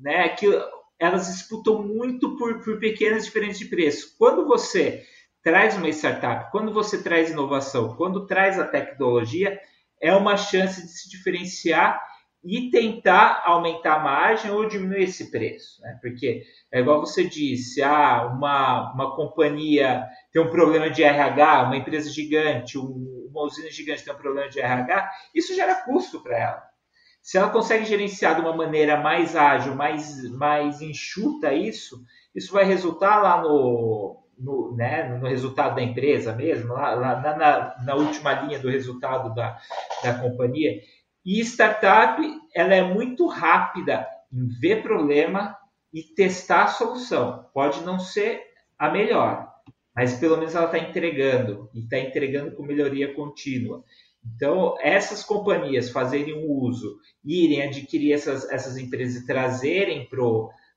né, 0.00 0.28
que 0.30 0.46
elas 0.98 1.26
disputam 1.26 1.82
muito 1.82 2.36
por, 2.36 2.60
por 2.62 2.78
pequenas 2.78 3.24
diferenças 3.24 3.58
de 3.58 3.64
preço. 3.66 4.14
Quando 4.18 4.46
você 4.46 5.04
traz 5.42 5.76
uma 5.76 5.88
startup, 5.88 6.50
quando 6.50 6.72
você 6.72 7.02
traz 7.02 7.30
inovação, 7.30 7.96
quando 7.96 8.26
traz 8.26 8.58
a 8.58 8.66
tecnologia, 8.66 9.58
é 10.00 10.14
uma 10.14 10.36
chance 10.36 10.82
de 10.82 10.88
se 10.88 11.08
diferenciar 11.08 12.00
e 12.42 12.70
tentar 12.70 13.42
aumentar 13.44 13.96
a 13.96 13.98
margem 13.98 14.50
ou 14.50 14.66
diminuir 14.66 15.04
esse 15.04 15.30
preço. 15.30 15.80
Né? 15.82 15.98
Porque 16.00 16.42
é 16.72 16.80
igual 16.80 17.00
você 17.00 17.24
disse, 17.24 17.82
ah, 17.82 18.26
uma, 18.26 18.92
uma 18.94 19.14
companhia 19.14 20.06
tem 20.32 20.40
um 20.40 20.50
problema 20.50 20.88
de 20.88 21.02
RH, 21.02 21.64
uma 21.64 21.76
empresa 21.76 22.10
gigante, 22.10 22.78
um, 22.78 23.28
uma 23.30 23.42
usina 23.42 23.70
gigante 23.70 24.04
tem 24.04 24.12
um 24.12 24.16
problema 24.16 24.48
de 24.48 24.60
RH, 24.60 25.10
isso 25.34 25.54
gera 25.54 25.74
custo 25.84 26.22
para 26.22 26.38
ela. 26.38 26.69
Se 27.22 27.36
ela 27.36 27.50
consegue 27.50 27.84
gerenciar 27.84 28.34
de 28.34 28.40
uma 28.40 28.56
maneira 28.56 28.96
mais 28.96 29.36
ágil, 29.36 29.74
mais, 29.74 30.28
mais 30.30 30.80
enxuta 30.80 31.52
isso, 31.52 32.02
isso 32.34 32.52
vai 32.52 32.64
resultar 32.64 33.20
lá 33.22 33.42
no, 33.42 34.20
no, 34.38 34.74
né, 34.74 35.08
no 35.18 35.28
resultado 35.28 35.76
da 35.76 35.82
empresa 35.82 36.34
mesmo, 36.34 36.72
lá, 36.72 36.94
lá 36.94 37.20
na, 37.20 37.84
na, 37.84 37.94
última 37.94 38.32
linha 38.32 38.58
do 38.58 38.70
resultado 38.70 39.34
da, 39.34 39.58
da 40.02 40.14
companhia. 40.18 40.80
E 41.24 41.40
startup, 41.40 42.22
ela 42.54 42.74
é 42.74 42.82
muito 42.82 43.26
rápida 43.26 44.06
em 44.32 44.48
ver 44.48 44.82
problema 44.82 45.56
e 45.92 46.02
testar 46.02 46.64
a 46.64 46.68
solução. 46.68 47.46
Pode 47.52 47.82
não 47.82 47.98
ser 47.98 48.42
a 48.78 48.88
melhor, 48.88 49.52
mas 49.94 50.14
pelo 50.14 50.38
menos 50.38 50.54
ela 50.54 50.66
está 50.66 50.78
entregando 50.78 51.68
e 51.74 51.80
está 51.80 51.98
entregando 51.98 52.52
com 52.52 52.62
melhoria 52.62 53.12
contínua. 53.12 53.84
Então, 54.24 54.76
essas 54.80 55.22
companhias 55.22 55.90
fazerem 55.90 56.34
o 56.34 56.52
uso, 56.52 56.98
irem 57.24 57.62
adquirir 57.62 58.12
essas, 58.12 58.48
essas 58.50 58.76
empresas 58.76 59.22
e 59.22 59.26
trazerem 59.26 60.08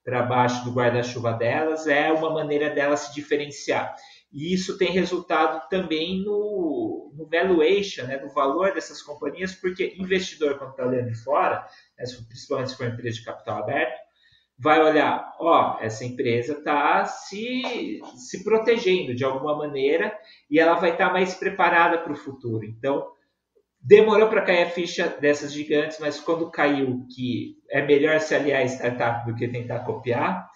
para 0.03 0.23
baixo 0.23 0.63
do 0.63 0.71
guarda-chuva 0.71 1.33
delas, 1.33 1.87
é 1.87 2.11
uma 2.11 2.29
maneira 2.29 2.69
delas 2.69 3.01
se 3.01 3.13
diferenciar. 3.13 3.95
E 4.31 4.53
isso 4.53 4.77
tem 4.77 4.91
resultado 4.91 5.67
também 5.69 6.23
no, 6.23 7.11
no 7.15 7.27
valuation, 7.27 8.05
né, 8.05 8.17
no 8.17 8.33
valor 8.33 8.73
dessas 8.73 9.01
companhias, 9.01 9.53
porque 9.53 9.93
investidor, 9.97 10.57
quando 10.57 10.71
está 10.71 10.87
olhando 10.87 11.09
de 11.09 11.15
fora, 11.15 11.67
né, 11.97 12.05
principalmente 12.27 12.71
se 12.71 12.77
for 12.77 12.87
empresa 12.87 13.17
de 13.17 13.25
capital 13.25 13.59
aberto, 13.59 14.01
vai 14.57 14.81
olhar, 14.81 15.35
ó, 15.39 15.77
essa 15.81 16.05
empresa 16.05 16.53
está 16.53 17.05
se, 17.05 17.99
se 18.15 18.43
protegendo 18.43 19.13
de 19.13 19.23
alguma 19.23 19.57
maneira 19.57 20.17
e 20.49 20.59
ela 20.59 20.75
vai 20.75 20.91
estar 20.91 21.07
tá 21.07 21.13
mais 21.13 21.35
preparada 21.35 21.99
para 21.99 22.13
o 22.13 22.15
futuro. 22.17 22.65
Então, 22.65 23.11
demorou 23.83 24.29
para 24.29 24.41
cair 24.41 24.63
a 24.63 24.69
ficha 24.69 25.09
dessas 25.19 25.51
gigantes, 25.51 25.97
mas 25.99 26.19
quando 26.19 26.49
caiu 26.49 27.05
que 27.13 27.57
é 27.69 27.85
melhor 27.85 28.19
se 28.21 28.33
aliar 28.33 28.61
a 28.61 28.65
startup 28.65 29.29
do 29.29 29.35
que 29.35 29.47
tentar 29.47 29.79
copiar, 29.79 30.49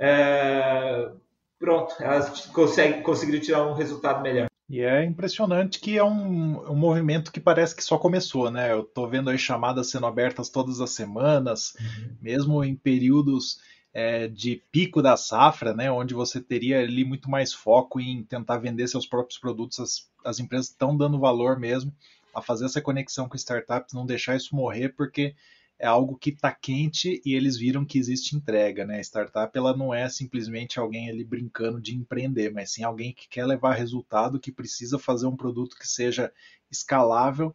uh, 0.00 1.20
pronto, 1.58 1.94
elas 2.00 2.46
conseguem, 2.46 3.02
conseguiram 3.02 3.40
tirar 3.40 3.66
um 3.66 3.74
resultado 3.74 4.20
melhor. 4.20 4.48
E 4.68 4.80
é 4.80 5.04
impressionante 5.04 5.78
que 5.78 5.96
é 5.96 6.02
um, 6.02 6.72
um 6.72 6.74
movimento 6.74 7.30
que 7.30 7.38
parece 7.38 7.76
que 7.76 7.84
só 7.84 7.96
começou, 7.96 8.50
né? 8.50 8.72
Eu 8.72 8.80
estou 8.80 9.08
vendo 9.08 9.30
aí 9.30 9.38
chamadas 9.38 9.90
sendo 9.90 10.06
abertas 10.06 10.50
todas 10.50 10.80
as 10.80 10.90
semanas, 10.90 11.76
uhum. 11.78 12.16
mesmo 12.20 12.64
em 12.64 12.74
períodos 12.74 13.60
é, 13.94 14.26
de 14.26 14.60
pico 14.72 15.00
da 15.00 15.16
safra, 15.16 15.72
né? 15.72 15.88
Onde 15.88 16.14
você 16.14 16.40
teria 16.40 16.80
ali 16.80 17.04
muito 17.04 17.30
mais 17.30 17.52
foco 17.52 18.00
em 18.00 18.24
tentar 18.24 18.58
vender 18.58 18.88
seus 18.88 19.06
próprios 19.06 19.38
produtos. 19.38 19.78
As, 19.78 20.10
as 20.24 20.40
empresas 20.40 20.66
estão 20.66 20.96
dando 20.96 21.20
valor 21.20 21.60
mesmo 21.60 21.92
a 22.36 22.42
fazer 22.42 22.66
essa 22.66 22.82
conexão 22.82 23.28
com 23.28 23.36
startups, 23.36 23.94
não 23.94 24.04
deixar 24.04 24.36
isso 24.36 24.54
morrer, 24.54 24.90
porque 24.90 25.34
é 25.78 25.86
algo 25.86 26.16
que 26.18 26.30
está 26.30 26.52
quente 26.52 27.20
e 27.24 27.34
eles 27.34 27.56
viram 27.56 27.84
que 27.84 27.98
existe 27.98 28.36
entrega, 28.36 28.84
né? 28.84 28.98
A 28.98 29.00
startup 29.00 29.56
ela 29.56 29.74
não 29.74 29.92
é 29.92 30.06
simplesmente 30.08 30.78
alguém 30.78 31.08
ali 31.08 31.24
brincando 31.24 31.80
de 31.80 31.94
empreender, 31.94 32.52
mas 32.52 32.72
sim 32.72 32.82
alguém 32.84 33.14
que 33.14 33.26
quer 33.28 33.46
levar 33.46 33.74
resultado, 33.74 34.38
que 34.38 34.52
precisa 34.52 34.98
fazer 34.98 35.26
um 35.26 35.36
produto 35.36 35.76
que 35.78 35.88
seja 35.88 36.30
escalável 36.70 37.54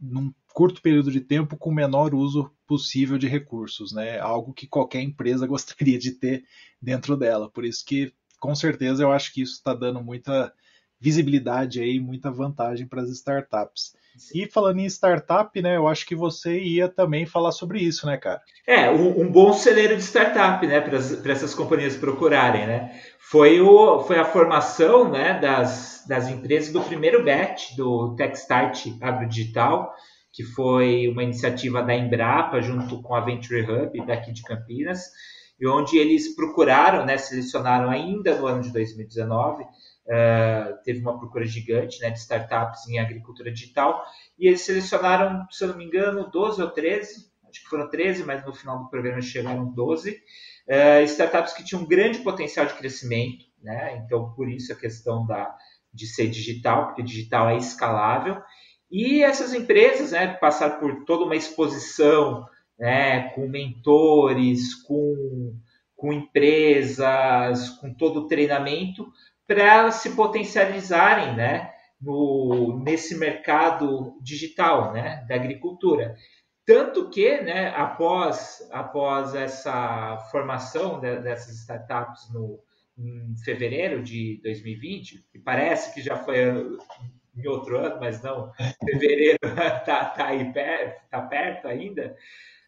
num 0.00 0.32
curto 0.52 0.80
período 0.80 1.10
de 1.10 1.20
tempo 1.20 1.56
com 1.56 1.70
o 1.70 1.74
menor 1.74 2.14
uso 2.14 2.50
possível 2.66 3.18
de 3.18 3.26
recursos, 3.26 3.92
né? 3.92 4.18
Algo 4.20 4.52
que 4.52 4.66
qualquer 4.66 5.02
empresa 5.02 5.46
gostaria 5.46 5.98
de 5.98 6.12
ter 6.12 6.44
dentro 6.80 7.16
dela. 7.16 7.50
Por 7.50 7.64
isso 7.64 7.84
que, 7.84 8.12
com 8.38 8.54
certeza, 8.54 9.02
eu 9.02 9.12
acho 9.12 9.32
que 9.32 9.42
isso 9.42 9.54
está 9.54 9.74
dando 9.74 10.02
muita 10.02 10.52
visibilidade 11.00 11.80
aí, 11.80 11.98
muita 11.98 12.30
vantagem 12.30 12.86
para 12.86 13.02
as 13.02 13.10
startups. 13.10 13.94
E 14.34 14.46
falando 14.46 14.80
em 14.80 14.86
startup, 14.86 15.60
né, 15.60 15.76
eu 15.76 15.88
acho 15.88 16.06
que 16.06 16.14
você 16.14 16.58
ia 16.58 16.88
também 16.88 17.26
falar 17.26 17.52
sobre 17.52 17.80
isso, 17.80 18.06
né, 18.06 18.16
cara? 18.16 18.40
É, 18.66 18.90
um, 18.90 19.22
um 19.22 19.30
bom 19.30 19.52
celeiro 19.52 19.96
de 19.96 20.02
startup, 20.02 20.64
né, 20.66 20.80
para 20.80 21.32
essas 21.32 21.54
companhias 21.54 21.96
procurarem, 21.96 22.66
né? 22.66 23.00
Foi, 23.18 23.60
o, 23.60 24.00
foi 24.00 24.18
a 24.18 24.24
formação, 24.24 25.10
né, 25.10 25.38
das, 25.40 26.04
das 26.06 26.28
empresas 26.28 26.72
do 26.72 26.80
primeiro 26.80 27.24
batch 27.24 27.74
do 27.76 28.14
Techstart 28.16 28.86
Agrodigital, 29.00 29.92
que 30.32 30.44
foi 30.44 31.08
uma 31.08 31.22
iniciativa 31.22 31.82
da 31.82 31.94
Embrapa 31.94 32.60
junto 32.60 33.02
com 33.02 33.14
a 33.14 33.20
Venture 33.20 33.62
Hub 33.62 34.06
daqui 34.06 34.32
de 34.32 34.42
Campinas, 34.42 35.00
e 35.60 35.66
onde 35.66 35.98
eles 35.98 36.34
procuraram, 36.34 37.04
né, 37.04 37.18
selecionaram 37.18 37.90
ainda 37.90 38.34
no 38.36 38.46
ano 38.46 38.62
de 38.62 38.72
2019 38.72 39.64
Uh, 40.10 40.82
teve 40.82 40.98
uma 40.98 41.16
procura 41.16 41.44
gigante 41.44 42.00
né, 42.00 42.10
de 42.10 42.18
startups 42.18 42.88
em 42.88 42.98
agricultura 42.98 43.52
digital 43.52 44.04
e 44.36 44.48
eles 44.48 44.62
selecionaram, 44.62 45.46
se 45.48 45.62
eu 45.62 45.68
não 45.68 45.76
me 45.76 45.84
engano, 45.84 46.28
12 46.28 46.60
ou 46.60 46.68
13, 46.68 47.30
acho 47.48 47.62
que 47.62 47.68
foram 47.68 47.88
13, 47.88 48.24
mas 48.24 48.44
no 48.44 48.52
final 48.52 48.80
do 48.80 48.90
programa 48.90 49.22
chegaram 49.22 49.70
12, 49.70 50.10
uh, 50.10 50.16
eh, 50.66 51.04
startups 51.04 51.52
que 51.52 51.64
tinham 51.64 51.82
um 51.82 51.86
grande 51.86 52.18
potencial 52.20 52.66
de 52.66 52.74
crescimento, 52.74 53.44
né? 53.62 54.02
então 54.04 54.32
por 54.32 54.48
isso 54.48 54.72
a 54.72 54.76
questão 54.76 55.24
da, 55.24 55.54
de 55.94 56.06
ser 56.08 56.28
digital, 56.28 56.86
porque 56.86 57.04
digital 57.04 57.48
é 57.48 57.56
escalável, 57.56 58.42
e 58.90 59.22
essas 59.22 59.54
empresas 59.54 60.10
né, 60.10 60.26
passaram 60.26 60.80
por 60.80 61.04
toda 61.04 61.24
uma 61.24 61.36
exposição 61.36 62.44
né, 62.76 63.28
com 63.34 63.46
mentores, 63.46 64.74
com, 64.82 65.54
com 65.94 66.12
empresas, 66.12 67.68
com 67.78 67.94
todo 67.94 68.20
o 68.20 68.26
treinamento, 68.26 69.06
para 69.50 69.64
elas 69.64 69.96
se 69.96 70.10
potencializarem 70.10 71.34
né, 71.34 71.72
no, 72.00 72.80
nesse 72.84 73.18
mercado 73.18 74.16
digital 74.22 74.92
né, 74.92 75.26
da 75.28 75.34
agricultura. 75.34 76.14
Tanto 76.64 77.10
que, 77.10 77.40
né, 77.40 77.74
após, 77.74 78.64
após 78.70 79.34
essa 79.34 80.18
formação 80.30 81.00
de, 81.00 81.18
dessas 81.18 81.56
startups 81.56 82.32
no, 82.32 82.60
em 82.96 83.34
fevereiro 83.44 84.04
de 84.04 84.40
2020, 84.44 85.26
que 85.32 85.38
parece 85.40 85.92
que 85.92 86.00
já 86.00 86.16
foi 86.16 86.36
em 87.34 87.48
outro 87.48 87.76
ano, 87.76 87.98
mas 87.98 88.22
não, 88.22 88.52
fevereiro 88.84 89.38
está 89.42 90.04
tá 90.14 90.26
aí 90.26 90.52
perto, 90.52 91.08
tá 91.10 91.22
perto 91.22 91.66
ainda, 91.66 92.16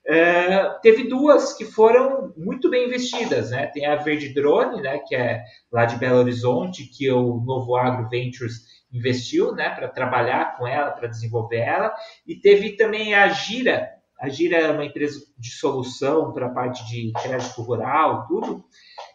Uh, 0.05 0.81
teve 0.83 1.05
duas 1.05 1.53
que 1.53 1.65
foram 1.65 2.33
muito 2.37 2.69
bem 2.69 2.87
investidas, 2.87 3.51
né? 3.51 3.67
Tem 3.67 3.87
a 3.87 3.97
Verde 3.97 4.31
Drone, 4.31 4.83
né, 4.83 4.99
que 4.99 5.15
é 5.15 5.45
lá 5.71 5.85
de 5.85 5.97
Belo 5.97 6.19
Horizonte, 6.19 6.89
que 6.89 7.09
o 7.11 7.41
Novo 7.41 7.77
Agro 7.77 8.09
Ventures 8.09 8.83
investiu, 8.93 9.55
né, 9.55 9.71
para 9.71 9.89
trabalhar 9.89 10.57
com 10.57 10.67
ela, 10.67 10.91
para 10.91 11.09
desenvolver 11.09 11.59
ela, 11.59 11.95
e 12.27 12.35
teve 12.35 12.73
também 12.73 13.15
a 13.15 13.29
Gira. 13.29 13.91
A 14.21 14.29
Gira 14.29 14.59
é 14.59 14.71
uma 14.71 14.85
empresa 14.85 15.21
de 15.39 15.51
solução 15.51 16.33
para 16.33 16.47
a 16.47 16.53
parte 16.53 16.85
de 16.89 17.13
crédito 17.23 17.63
rural, 17.63 18.27
tudo, 18.27 18.65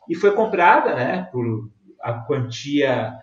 e 0.09 0.15
foi 0.15 0.33
comprada, 0.33 0.95
né, 0.95 1.29
por 1.31 1.69
a 2.01 2.13
quantia 2.13 3.13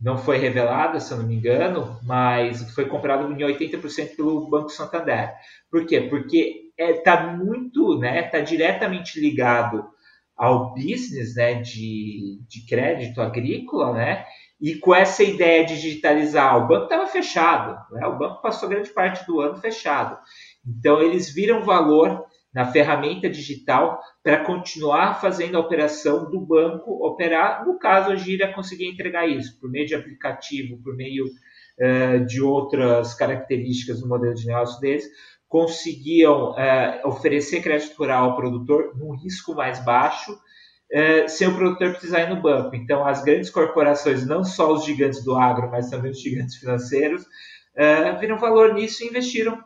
não 0.00 0.18
foi 0.18 0.36
revelada, 0.36 1.00
se 1.00 1.12
eu 1.12 1.18
não 1.18 1.26
me 1.26 1.34
engano, 1.34 1.98
mas 2.02 2.70
foi 2.74 2.84
comprada 2.86 3.24
em 3.24 3.36
80% 3.36 4.16
pelo 4.16 4.48
Banco 4.48 4.68
Santander. 4.68 5.32
Por 5.70 5.86
quê? 5.86 6.02
Porque 6.02 6.63
está 6.78 6.84
é, 6.84 6.92
tá 7.00 7.26
muito, 7.26 7.98
né, 7.98 8.26
está 8.26 8.40
diretamente 8.40 9.20
ligado 9.20 9.88
ao 10.36 10.74
business, 10.74 11.36
né, 11.36 11.54
de, 11.54 12.40
de 12.48 12.66
crédito 12.66 13.20
agrícola, 13.20 13.92
né, 13.92 14.24
e 14.60 14.74
com 14.76 14.94
essa 14.94 15.22
ideia 15.22 15.64
de 15.64 15.80
digitalizar, 15.80 16.56
o 16.56 16.66
banco 16.66 16.84
estava 16.84 17.06
fechado, 17.06 17.76
né, 17.92 18.06
o 18.06 18.18
banco 18.18 18.42
passou 18.42 18.68
grande 18.68 18.90
parte 18.90 19.26
do 19.26 19.40
ano 19.40 19.56
fechado. 19.56 20.18
Então 20.66 21.00
eles 21.00 21.32
viram 21.32 21.62
valor 21.62 22.24
na 22.54 22.64
ferramenta 22.64 23.28
digital 23.28 24.00
para 24.22 24.44
continuar 24.44 25.20
fazendo 25.20 25.56
a 25.56 25.60
operação 25.60 26.30
do 26.30 26.40
banco 26.40 27.04
operar. 27.04 27.66
No 27.66 27.76
caso, 27.78 28.12
a 28.12 28.16
Gira 28.16 28.52
conseguia 28.52 28.88
entregar 28.88 29.26
isso 29.26 29.58
por 29.58 29.68
meio 29.68 29.86
de 29.86 29.94
aplicativo, 29.94 30.80
por 30.80 30.94
meio 30.94 31.24
uh, 31.24 32.24
de 32.24 32.40
outras 32.40 33.12
características 33.14 34.00
do 34.00 34.08
modelo 34.08 34.34
de 34.34 34.46
negócio 34.46 34.80
deles, 34.80 35.04
conseguiam 35.48 36.52
uh, 36.52 37.08
oferecer 37.08 37.62
crédito 37.62 37.96
rural 37.96 38.30
ao 38.30 38.36
produtor 38.36 38.96
num 38.96 39.14
risco 39.16 39.54
mais 39.54 39.84
baixo, 39.84 40.32
uh, 40.32 41.28
sem 41.28 41.48
o 41.48 41.54
produtor 41.54 41.90
precisar 41.90 42.22
ir 42.22 42.30
no 42.30 42.42
banco. 42.42 42.74
Então, 42.74 43.06
as 43.06 43.22
grandes 43.22 43.50
corporações, 43.50 44.26
não 44.26 44.44
só 44.44 44.72
os 44.72 44.84
gigantes 44.84 45.22
do 45.24 45.36
agro, 45.36 45.70
mas 45.70 45.90
também 45.90 46.10
os 46.10 46.20
gigantes 46.20 46.56
financeiros, 46.56 47.22
uh, 47.22 48.18
viram 48.18 48.38
valor 48.38 48.74
nisso 48.74 49.04
e 49.04 49.08
investiram. 49.08 49.62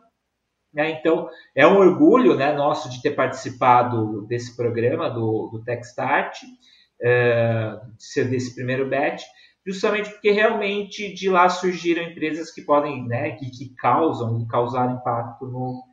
Né? 0.73 0.91
Então, 0.91 1.27
é 1.55 1.65
um 1.65 1.77
orgulho 1.77 2.35
né, 2.35 2.53
nosso 2.53 2.89
de 2.89 3.01
ter 3.01 3.11
participado 3.11 4.27
desse 4.27 4.55
programa, 4.55 5.09
do, 5.09 5.49
do 5.51 5.63
TechStart, 5.63 6.37
ser 7.97 8.25
desse 8.25 8.53
primeiro 8.53 8.89
batch, 8.89 9.23
justamente 9.69 10.09
porque 10.09 10.31
realmente 10.31 11.13
de 11.13 11.29
lá 11.29 11.47
surgiram 11.47 12.01
empresas 12.01 12.51
que 12.51 12.61
podem, 12.61 13.07
né, 13.07 13.31
que, 13.31 13.51
que 13.51 13.69
causam 13.75 14.41
e 14.41 14.47
causar 14.47 14.91
impacto 14.91 15.45
no, 15.45 15.83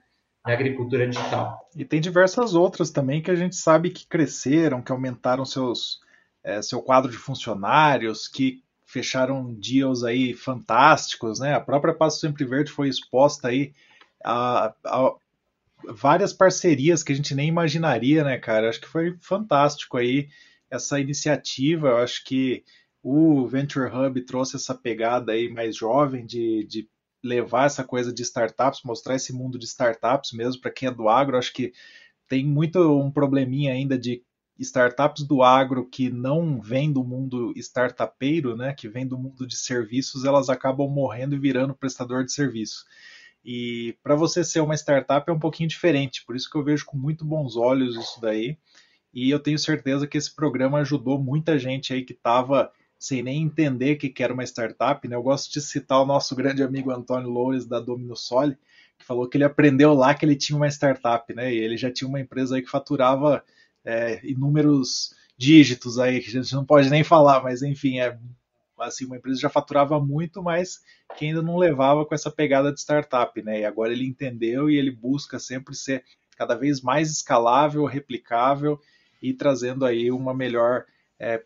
na 0.45 0.55
agricultura 0.55 1.07
digital. 1.07 1.69
E 1.77 1.85
tem 1.85 2.01
diversas 2.01 2.55
outras 2.55 2.91
também 2.91 3.21
que 3.21 3.31
a 3.31 3.37
gente 3.37 3.55
sabe 3.55 3.91
que 3.91 4.07
cresceram, 4.07 4.81
que 4.81 4.91
aumentaram 4.91 5.45
seus, 5.45 6.01
é, 6.43 6.63
seu 6.63 6.81
quadro 6.81 7.11
de 7.11 7.19
funcionários, 7.19 8.27
que 8.27 8.63
fecharam 8.87 9.53
deals 9.53 10.03
aí 10.05 10.33
fantásticos, 10.33 11.39
né? 11.39 11.55
A 11.55 11.61
própria 11.61 11.93
Passo 11.93 12.21
Sempre 12.21 12.47
Verde 12.47 12.71
foi 12.71 12.89
exposta 12.89 13.49
aí 13.49 13.75
a, 14.25 14.73
a 14.87 15.15
várias 15.85 16.33
parcerias 16.33 17.03
que 17.03 17.13
a 17.13 17.15
gente 17.15 17.35
nem 17.35 17.49
imaginaria, 17.49 18.25
né, 18.25 18.39
cara? 18.39 18.71
Acho 18.71 18.81
que 18.81 18.89
foi 18.89 19.17
fantástico 19.21 19.99
aí 19.99 20.29
essa 20.71 20.99
iniciativa. 20.99 21.89
Eu 21.89 21.97
acho 21.99 22.25
que 22.25 22.65
o 23.09 23.47
Venture 23.47 23.89
Hub 23.89 24.21
trouxe 24.23 24.57
essa 24.57 24.75
pegada 24.75 25.31
aí 25.31 25.49
mais 25.49 25.77
jovem 25.77 26.27
de, 26.27 26.67
de 26.67 26.89
levar 27.23 27.67
essa 27.67 27.85
coisa 27.85 28.13
de 28.13 28.21
startups, 28.23 28.81
mostrar 28.85 29.15
esse 29.15 29.33
mundo 29.33 29.61
de 29.61 29.65
startups 29.65 30.33
mesmo 30.33 30.61
para 30.61 30.73
quem 30.73 30.89
é 30.89 30.91
do 30.91 31.09
agro. 31.09 31.39
Acho 31.39 31.53
que 31.53 31.73
tem 32.27 32.45
muito 32.45 32.81
um 33.01 33.09
probleminha 33.09 33.73
ainda 33.73 33.97
de 33.97 34.25
startups 34.59 35.23
do 35.23 35.41
agro 35.45 35.89
que 35.89 36.11
não 36.11 36.61
vêm 36.61 36.93
do 36.93 37.05
mundo 37.05 37.53
startupeiro, 37.55 38.57
né, 38.57 38.75
que 38.75 38.89
vêm 38.89 39.07
do 39.07 39.17
mundo 39.17 39.47
de 39.47 39.57
serviços, 39.57 40.25
elas 40.25 40.49
acabam 40.49 40.91
morrendo 40.91 41.37
e 41.37 41.39
virando 41.39 41.77
prestador 41.77 42.25
de 42.25 42.33
serviço. 42.33 42.85
E 43.45 43.97
para 44.03 44.17
você 44.17 44.43
ser 44.43 44.59
uma 44.59 44.75
startup 44.75 45.31
é 45.31 45.33
um 45.33 45.39
pouquinho 45.39 45.69
diferente, 45.69 46.25
por 46.27 46.35
isso 46.35 46.51
que 46.51 46.59
eu 46.59 46.65
vejo 46.65 46.85
com 46.85 46.97
muito 46.97 47.25
bons 47.25 47.55
olhos 47.55 47.95
isso 47.95 48.21
daí. 48.21 48.59
E 49.15 49.31
eu 49.31 49.39
tenho 49.39 49.61
certeza 49.61 50.09
que 50.09 50.19
esse 50.19 50.35
programa 50.35 50.79
ajudou 50.79 51.23
muita 51.23 51.57
gente 51.57 51.93
aí 51.93 52.05
que 52.05 52.13
estava 52.13 52.73
sem 53.07 53.23
nem 53.23 53.43
entender 53.43 53.97
que 53.97 54.23
era 54.23 54.33
uma 54.33 54.45
startup. 54.45 55.07
Né? 55.07 55.15
Eu 55.15 55.23
gosto 55.23 55.53
de 55.53 55.61
citar 55.61 56.01
o 56.01 56.07
nosso 56.07 56.35
grande 56.35 56.63
amigo 56.63 56.91
Antônio 56.91 57.31
Loures, 57.31 57.67
da 57.67 57.79
Domino 57.79 58.17
Soli, 58.17 58.57
que 58.99 59.05
falou 59.05 59.29
que 59.29 59.37
ele 59.37 59.45
aprendeu 59.45 59.95
lá 59.95 60.15
que 60.15 60.25
ele 60.25 60.37
tinha 60.37 60.57
uma 60.57 60.69
startup, 60.69 61.33
né? 61.35 61.53
E 61.53 61.59
ele 61.59 61.77
já 61.77 61.91
tinha 61.91 62.09
uma 62.09 62.21
empresa 62.21 62.57
aí 62.57 62.63
que 62.63 62.71
faturava 62.71 63.45
é, 63.85 64.21
inúmeros 64.27 65.15
dígitos 65.37 65.99
aí, 65.99 66.21
que 66.21 66.29
a 66.29 66.43
gente 66.43 66.55
não 66.55 66.65
pode 66.65 66.89
nem 66.89 67.05
falar, 67.05 67.43
mas 67.43 67.63
enfim, 67.63 68.01
é 68.01 68.19
assim, 68.79 69.05
uma 69.05 69.17
empresa 69.17 69.41
já 69.41 69.49
faturava 69.49 70.01
muito, 70.01 70.43
mas 70.43 70.83
que 71.17 71.27
ainda 71.27 71.43
não 71.43 71.57
levava 71.57 72.05
com 72.05 72.15
essa 72.15 72.31
pegada 72.31 72.73
de 72.73 72.81
startup, 72.81 73.41
né? 73.43 73.61
E 73.61 73.65
agora 73.65 73.93
ele 73.93 74.07
entendeu 74.07 74.69
e 74.69 74.77
ele 74.77 74.91
busca 74.91 75.39
sempre 75.39 75.75
ser 75.75 76.05
cada 76.37 76.55
vez 76.55 76.81
mais 76.81 77.11
escalável, 77.11 77.85
replicável 77.85 78.81
e 79.23 79.33
trazendo 79.33 79.85
aí 79.85 80.11
uma 80.11 80.35
melhor 80.35 80.85
é, 81.19 81.43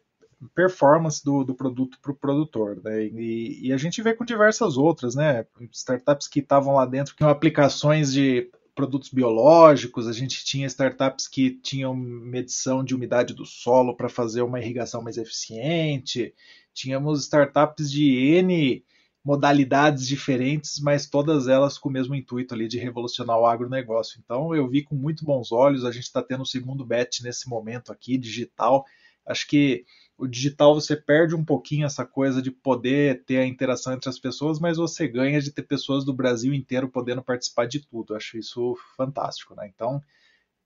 performance 0.48 1.24
do, 1.24 1.44
do 1.44 1.54
produto 1.54 1.98
para 2.00 2.12
o 2.12 2.16
produtor. 2.16 2.80
Né? 2.82 3.04
E, 3.06 3.68
e, 3.68 3.72
a 3.72 3.76
gente 3.76 4.00
vê 4.02 4.14
com 4.14 4.24
diversas 4.24 4.76
outras, 4.76 5.14
né? 5.14 5.46
Startups 5.72 6.26
que 6.26 6.40
estavam 6.40 6.74
lá 6.74 6.86
dentro, 6.86 7.12
que 7.12 7.18
tinham 7.18 7.30
aplicações 7.30 8.12
de 8.12 8.50
produtos 8.74 9.10
biológicos, 9.10 10.08
a 10.08 10.12
gente 10.12 10.44
tinha 10.44 10.66
startups 10.66 11.28
que 11.28 11.50
tinham 11.50 11.94
medição 11.94 12.82
de 12.82 12.94
umidade 12.94 13.34
do 13.34 13.44
solo 13.44 13.94
para 13.94 14.08
fazer 14.08 14.42
uma 14.42 14.60
irrigação 14.60 15.02
mais 15.02 15.18
eficiente, 15.18 16.34
tínhamos 16.72 17.24
startups 17.24 17.90
de 17.90 18.14
N 18.36 18.82
modalidades 19.22 20.06
diferentes, 20.06 20.80
mas 20.80 21.06
todas 21.06 21.46
elas 21.46 21.76
com 21.76 21.88
o 21.88 21.92
mesmo 21.92 22.14
intuito 22.14 22.54
ali 22.54 22.66
de 22.66 22.78
revolucionar 22.78 23.38
o 23.38 23.46
agronegócio. 23.46 24.20
Então 24.24 24.54
eu 24.54 24.66
vi 24.68 24.82
com 24.82 24.94
muito 24.94 25.24
bons 25.24 25.52
olhos, 25.52 25.84
a 25.84 25.92
gente 25.92 26.04
está 26.04 26.22
tendo 26.22 26.42
o 26.42 26.46
segundo 26.46 26.84
bet 26.84 27.22
nesse 27.22 27.48
momento 27.48 27.92
aqui, 27.92 28.16
digital. 28.16 28.86
Acho 29.26 29.46
que 29.46 29.84
o 30.20 30.28
digital 30.28 30.74
você 30.74 30.94
perde 30.94 31.34
um 31.34 31.42
pouquinho 31.42 31.86
essa 31.86 32.04
coisa 32.04 32.42
de 32.42 32.50
poder 32.50 33.24
ter 33.24 33.38
a 33.38 33.46
interação 33.46 33.94
entre 33.94 34.10
as 34.10 34.18
pessoas, 34.18 34.60
mas 34.60 34.76
você 34.76 35.08
ganha 35.08 35.40
de 35.40 35.50
ter 35.50 35.62
pessoas 35.62 36.04
do 36.04 36.12
Brasil 36.12 36.52
inteiro 36.52 36.90
podendo 36.90 37.22
participar 37.22 37.66
de 37.66 37.80
tudo. 37.80 38.14
acho 38.14 38.36
isso 38.36 38.76
fantástico, 38.96 39.54
né? 39.54 39.70
Então, 39.74 40.02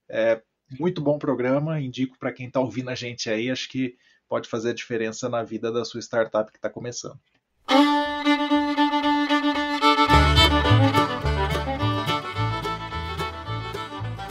é 0.09 0.41
muito 0.77 1.01
bom 1.01 1.17
programa, 1.17 1.79
indico 1.79 2.17
para 2.19 2.33
quem 2.33 2.47
está 2.47 2.59
ouvindo 2.59 2.89
a 2.89 2.95
gente 2.95 3.29
aí, 3.29 3.49
acho 3.49 3.69
que 3.69 3.95
pode 4.27 4.49
fazer 4.49 4.71
a 4.71 4.73
diferença 4.73 5.29
na 5.29 5.41
vida 5.41 5.71
da 5.71 5.85
sua 5.85 6.01
startup 6.01 6.51
que 6.51 6.57
está 6.57 6.69
começando. 6.69 7.17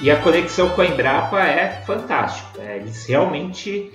E 0.00 0.08
a 0.08 0.22
conexão 0.22 0.70
com 0.70 0.80
a 0.80 0.86
Embrapa 0.86 1.40
é 1.40 1.82
fantástica. 1.84 2.62
É, 2.62 2.76
eles 2.76 3.04
realmente 3.06 3.90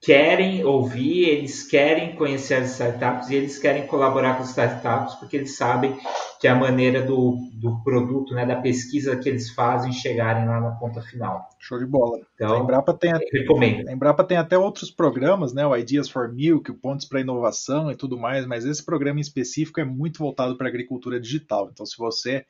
querem 0.00 0.64
ouvir, 0.64 1.28
eles 1.28 1.64
querem 1.64 2.14
conhecer 2.14 2.54
as 2.54 2.72
startups 2.72 3.30
e 3.30 3.34
eles 3.34 3.58
querem 3.58 3.86
colaborar 3.86 4.36
com 4.36 4.42
as 4.44 4.50
startups 4.50 5.16
porque 5.16 5.36
eles 5.36 5.56
sabem 5.56 5.98
que 6.40 6.46
é 6.46 6.50
a 6.50 6.54
maneira 6.54 7.02
do, 7.02 7.36
do 7.54 7.82
produto, 7.82 8.34
né, 8.34 8.46
da 8.46 8.56
pesquisa 8.56 9.16
que 9.16 9.28
eles 9.28 9.50
fazem 9.50 9.92
chegarem 9.92 10.46
lá 10.46 10.60
na 10.60 10.70
ponta 10.72 11.02
final. 11.02 11.48
Show 11.58 11.78
de 11.78 11.86
bola. 11.86 12.18
Então, 12.34 12.54
a 12.54 12.58
Embrapa 12.60 12.94
tem, 12.94 13.12
recomendo. 13.32 13.88
A 13.88 13.92
Embrapa 13.92 14.24
tem 14.24 14.36
até 14.36 14.56
outros 14.56 14.90
programas, 14.90 15.52
né, 15.52 15.66
o 15.66 15.76
Ideas 15.76 16.08
for 16.08 16.32
Milk, 16.32 16.70
o 16.70 16.74
Pontes 16.74 17.08
para 17.08 17.20
Inovação 17.20 17.90
e 17.90 17.96
tudo 17.96 18.18
mais, 18.18 18.46
mas 18.46 18.64
esse 18.64 18.84
programa 18.84 19.18
em 19.18 19.22
específico 19.22 19.80
é 19.80 19.84
muito 19.84 20.18
voltado 20.18 20.56
para 20.56 20.68
a 20.68 20.70
agricultura 20.70 21.20
digital. 21.20 21.68
Então, 21.72 21.84
se 21.84 21.96
você 21.98 22.44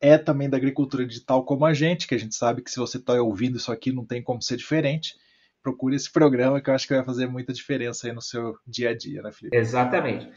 é 0.00 0.16
também 0.16 0.48
da 0.48 0.56
agricultura 0.56 1.06
digital 1.06 1.44
como 1.44 1.64
a 1.64 1.72
gente, 1.72 2.06
que 2.06 2.14
a 2.14 2.18
gente 2.18 2.34
sabe 2.34 2.62
que 2.62 2.70
se 2.70 2.78
você 2.78 2.98
está 2.98 3.14
ouvindo 3.20 3.56
isso 3.56 3.70
aqui 3.70 3.92
não 3.92 4.04
tem 4.04 4.20
como 4.20 4.42
ser 4.42 4.56
diferente, 4.56 5.14
procure 5.62 5.96
esse 5.96 6.10
programa 6.10 6.60
que 6.60 6.68
eu 6.68 6.74
acho 6.74 6.86
que 6.86 6.94
vai 6.94 7.04
fazer 7.04 7.26
muita 7.26 7.52
diferença 7.52 8.06
aí 8.06 8.12
no 8.12 8.20
seu 8.22 8.56
dia 8.66 8.90
a 8.90 8.96
dia, 8.96 9.22
né, 9.22 9.30
Felipe? 9.32 9.56
Exatamente. 9.56 10.28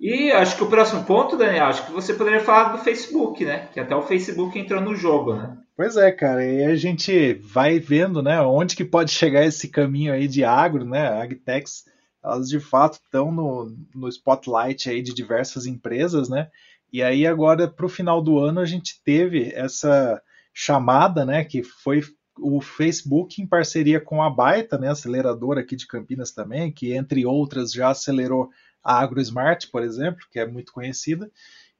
E 0.00 0.32
acho 0.32 0.56
que 0.56 0.64
o 0.64 0.68
próximo 0.68 1.04
ponto, 1.04 1.36
Daniel, 1.36 1.66
acho 1.66 1.86
que 1.86 1.92
você 1.92 2.14
poderia 2.14 2.40
falar 2.40 2.72
do 2.72 2.82
Facebook, 2.82 3.44
né? 3.44 3.68
Que 3.72 3.78
até 3.78 3.94
o 3.94 4.02
Facebook 4.02 4.58
entrou 4.58 4.80
no 4.80 4.96
jogo, 4.96 5.34
né? 5.34 5.56
Pois 5.76 5.96
é, 5.96 6.10
cara, 6.10 6.44
e 6.44 6.64
a 6.64 6.74
gente 6.74 7.34
vai 7.34 7.78
vendo, 7.78 8.22
né, 8.22 8.40
onde 8.40 8.76
que 8.76 8.84
pode 8.84 9.10
chegar 9.10 9.44
esse 9.44 9.68
caminho 9.68 10.12
aí 10.12 10.26
de 10.26 10.44
agro, 10.44 10.84
né? 10.84 11.08
Agtechs, 11.08 11.84
elas 12.22 12.48
de 12.48 12.60
fato 12.60 12.94
estão 12.94 13.32
no, 13.32 13.74
no 13.94 14.08
spotlight 14.08 14.90
aí 14.90 15.02
de 15.02 15.14
diversas 15.14 15.66
empresas, 15.66 16.28
né? 16.28 16.48
E 16.92 17.02
aí 17.02 17.26
agora 17.26 17.66
para 17.66 17.86
o 17.86 17.88
final 17.88 18.20
do 18.20 18.38
ano 18.38 18.60
a 18.60 18.66
gente 18.66 19.02
teve 19.02 19.52
essa 19.54 20.20
chamada, 20.52 21.24
né, 21.24 21.44
que 21.44 21.62
foi 21.62 22.02
o 22.38 22.60
Facebook 22.60 23.40
em 23.40 23.46
parceria 23.46 24.00
com 24.00 24.22
a 24.22 24.30
Baita, 24.30 24.78
né, 24.78 24.88
aceleradora 24.88 25.60
aqui 25.60 25.76
de 25.76 25.86
Campinas 25.86 26.32
também, 26.32 26.72
que 26.72 26.92
entre 26.92 27.26
outras 27.26 27.72
já 27.72 27.90
acelerou 27.90 28.50
a 28.82 29.00
AgroSmart, 29.00 29.70
por 29.70 29.82
exemplo, 29.82 30.26
que 30.30 30.38
é 30.38 30.46
muito 30.46 30.72
conhecida, 30.72 31.30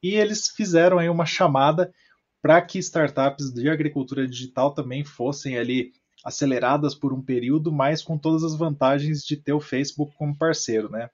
e 0.03 0.15
eles 0.15 0.49
fizeram 0.49 0.99
aí 0.99 1.09
uma 1.09 1.27
chamada 1.27 1.93
para 2.41 2.61
que 2.61 2.79
startups 2.79 3.53
de 3.53 3.69
agricultura 3.69 4.27
digital 4.27 4.75
também 4.75 5.05
fossem 5.05 5.57
ali 5.57 5.93
aceleradas 6.25 6.95
por 6.95 7.12
um 7.12 7.23
período, 7.23 7.73
mas 7.73 8.03
com 8.03 8.19
todas 8.19 8.45
as 8.45 8.57
vantagens 8.57 9.25
de 9.25 9.37
ter 9.37 9.53
o 9.53 9.61
Facebook 9.61 10.15
como 10.17 10.37
parceiro, 10.37 10.91
né? 10.91 11.09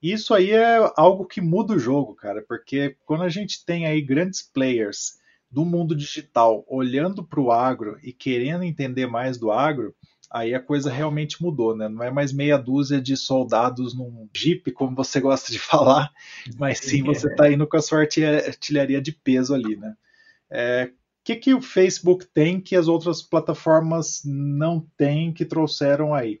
Isso 0.00 0.32
aí 0.32 0.52
é 0.52 0.78
algo 0.96 1.26
que 1.26 1.40
muda 1.40 1.74
o 1.74 1.78
jogo, 1.78 2.14
cara, 2.14 2.44
porque 2.48 2.96
quando 3.04 3.24
a 3.24 3.28
gente 3.28 3.64
tem 3.64 3.86
aí 3.86 4.00
grandes 4.00 4.42
players 4.42 5.18
do 5.50 5.64
mundo 5.64 5.94
digital 5.94 6.64
olhando 6.68 7.24
para 7.24 7.40
o 7.40 7.50
agro 7.50 7.98
e 8.02 8.12
querendo 8.12 8.64
entender 8.64 9.06
mais 9.06 9.38
do 9.38 9.50
agro, 9.50 9.94
aí 10.30 10.54
a 10.54 10.60
coisa 10.60 10.90
realmente 10.90 11.42
mudou, 11.42 11.76
né? 11.76 11.88
Não 11.88 12.02
é 12.02 12.10
mais 12.10 12.32
meia 12.32 12.58
dúzia 12.58 13.00
de 13.00 13.16
soldados 13.16 13.94
num 13.94 14.28
jeep, 14.34 14.70
como 14.72 14.94
você 14.94 15.20
gosta 15.20 15.50
de 15.50 15.58
falar, 15.60 16.10
mas 16.58 16.78
sim 16.78 17.02
você 17.02 17.28
está 17.28 17.50
indo 17.50 17.66
com 17.66 17.76
a 17.76 17.82
sua 17.82 18.00
artilharia 18.00 19.00
de 19.00 19.12
peso 19.12 19.54
ali, 19.54 19.76
né? 19.76 19.94
É, 20.50 20.90
o 20.92 21.24
que, 21.24 21.36
que 21.36 21.54
o 21.54 21.60
Facebook 21.60 22.26
tem 22.26 22.60
que 22.60 22.76
as 22.76 22.88
outras 22.88 23.22
plataformas 23.22 24.22
não 24.24 24.80
têm 24.96 25.32
que 25.32 25.44
trouxeram 25.44 26.14
aí? 26.14 26.40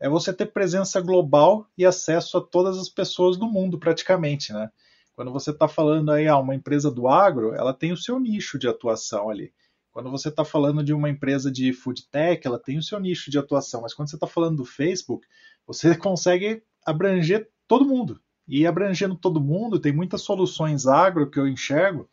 é 0.00 0.08
você 0.08 0.32
ter 0.32 0.46
presença 0.46 1.00
global 1.00 1.68
e 1.76 1.84
acesso 1.84 2.38
a 2.38 2.40
todas 2.40 2.78
as 2.78 2.88
pessoas 2.88 3.36
do 3.36 3.46
mundo, 3.46 3.78
praticamente, 3.78 4.52
né? 4.52 4.70
Quando 5.18 5.32
você 5.32 5.50
está 5.50 5.66
falando 5.66 6.12
aí, 6.12 6.28
ah, 6.28 6.38
uma 6.38 6.54
empresa 6.54 6.92
do 6.92 7.08
agro, 7.08 7.52
ela 7.52 7.74
tem 7.74 7.90
o 7.90 7.96
seu 7.96 8.20
nicho 8.20 8.56
de 8.56 8.68
atuação 8.68 9.28
ali. 9.28 9.52
Quando 9.90 10.12
você 10.12 10.28
está 10.28 10.44
falando 10.44 10.80
de 10.80 10.92
uma 10.92 11.10
empresa 11.10 11.50
de 11.50 11.72
food 11.72 12.08
tech, 12.08 12.46
ela 12.46 12.56
tem 12.56 12.78
o 12.78 12.82
seu 12.84 13.00
nicho 13.00 13.28
de 13.28 13.36
atuação. 13.36 13.82
Mas 13.82 13.92
quando 13.92 14.08
você 14.08 14.14
está 14.14 14.28
falando 14.28 14.58
do 14.58 14.64
Facebook, 14.64 15.26
você 15.66 15.92
consegue 15.98 16.62
abranger 16.86 17.50
todo 17.66 17.84
mundo. 17.84 18.20
E 18.46 18.64
abrangendo 18.64 19.16
todo 19.16 19.40
mundo, 19.40 19.80
tem 19.80 19.90
muitas 19.90 20.22
soluções 20.22 20.86
agro 20.86 21.28
que 21.28 21.40
eu 21.40 21.48
enxergo 21.48 22.08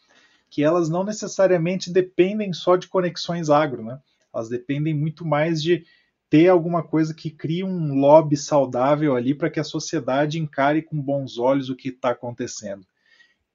que 0.49 0.63
elas 0.63 0.89
não 0.89 1.03
necessariamente 1.03 1.93
dependem 1.93 2.53
só 2.53 2.75
de 2.75 2.87
conexões 2.87 3.51
agro, 3.51 3.83
né? 3.83 3.99
Elas 4.33 4.49
dependem 4.49 4.95
muito 4.95 5.23
mais 5.23 5.61
de 5.61 5.85
ter 6.27 6.47
alguma 6.47 6.81
coisa 6.81 7.13
que 7.13 7.29
crie 7.29 7.63
um 7.63 7.99
lobby 7.99 8.35
saudável 8.35 9.15
ali 9.15 9.35
para 9.35 9.51
que 9.51 9.59
a 9.59 9.63
sociedade 9.63 10.39
encare 10.39 10.81
com 10.81 10.99
bons 10.99 11.37
olhos 11.37 11.69
o 11.69 11.75
que 11.75 11.89
está 11.89 12.09
acontecendo. 12.09 12.83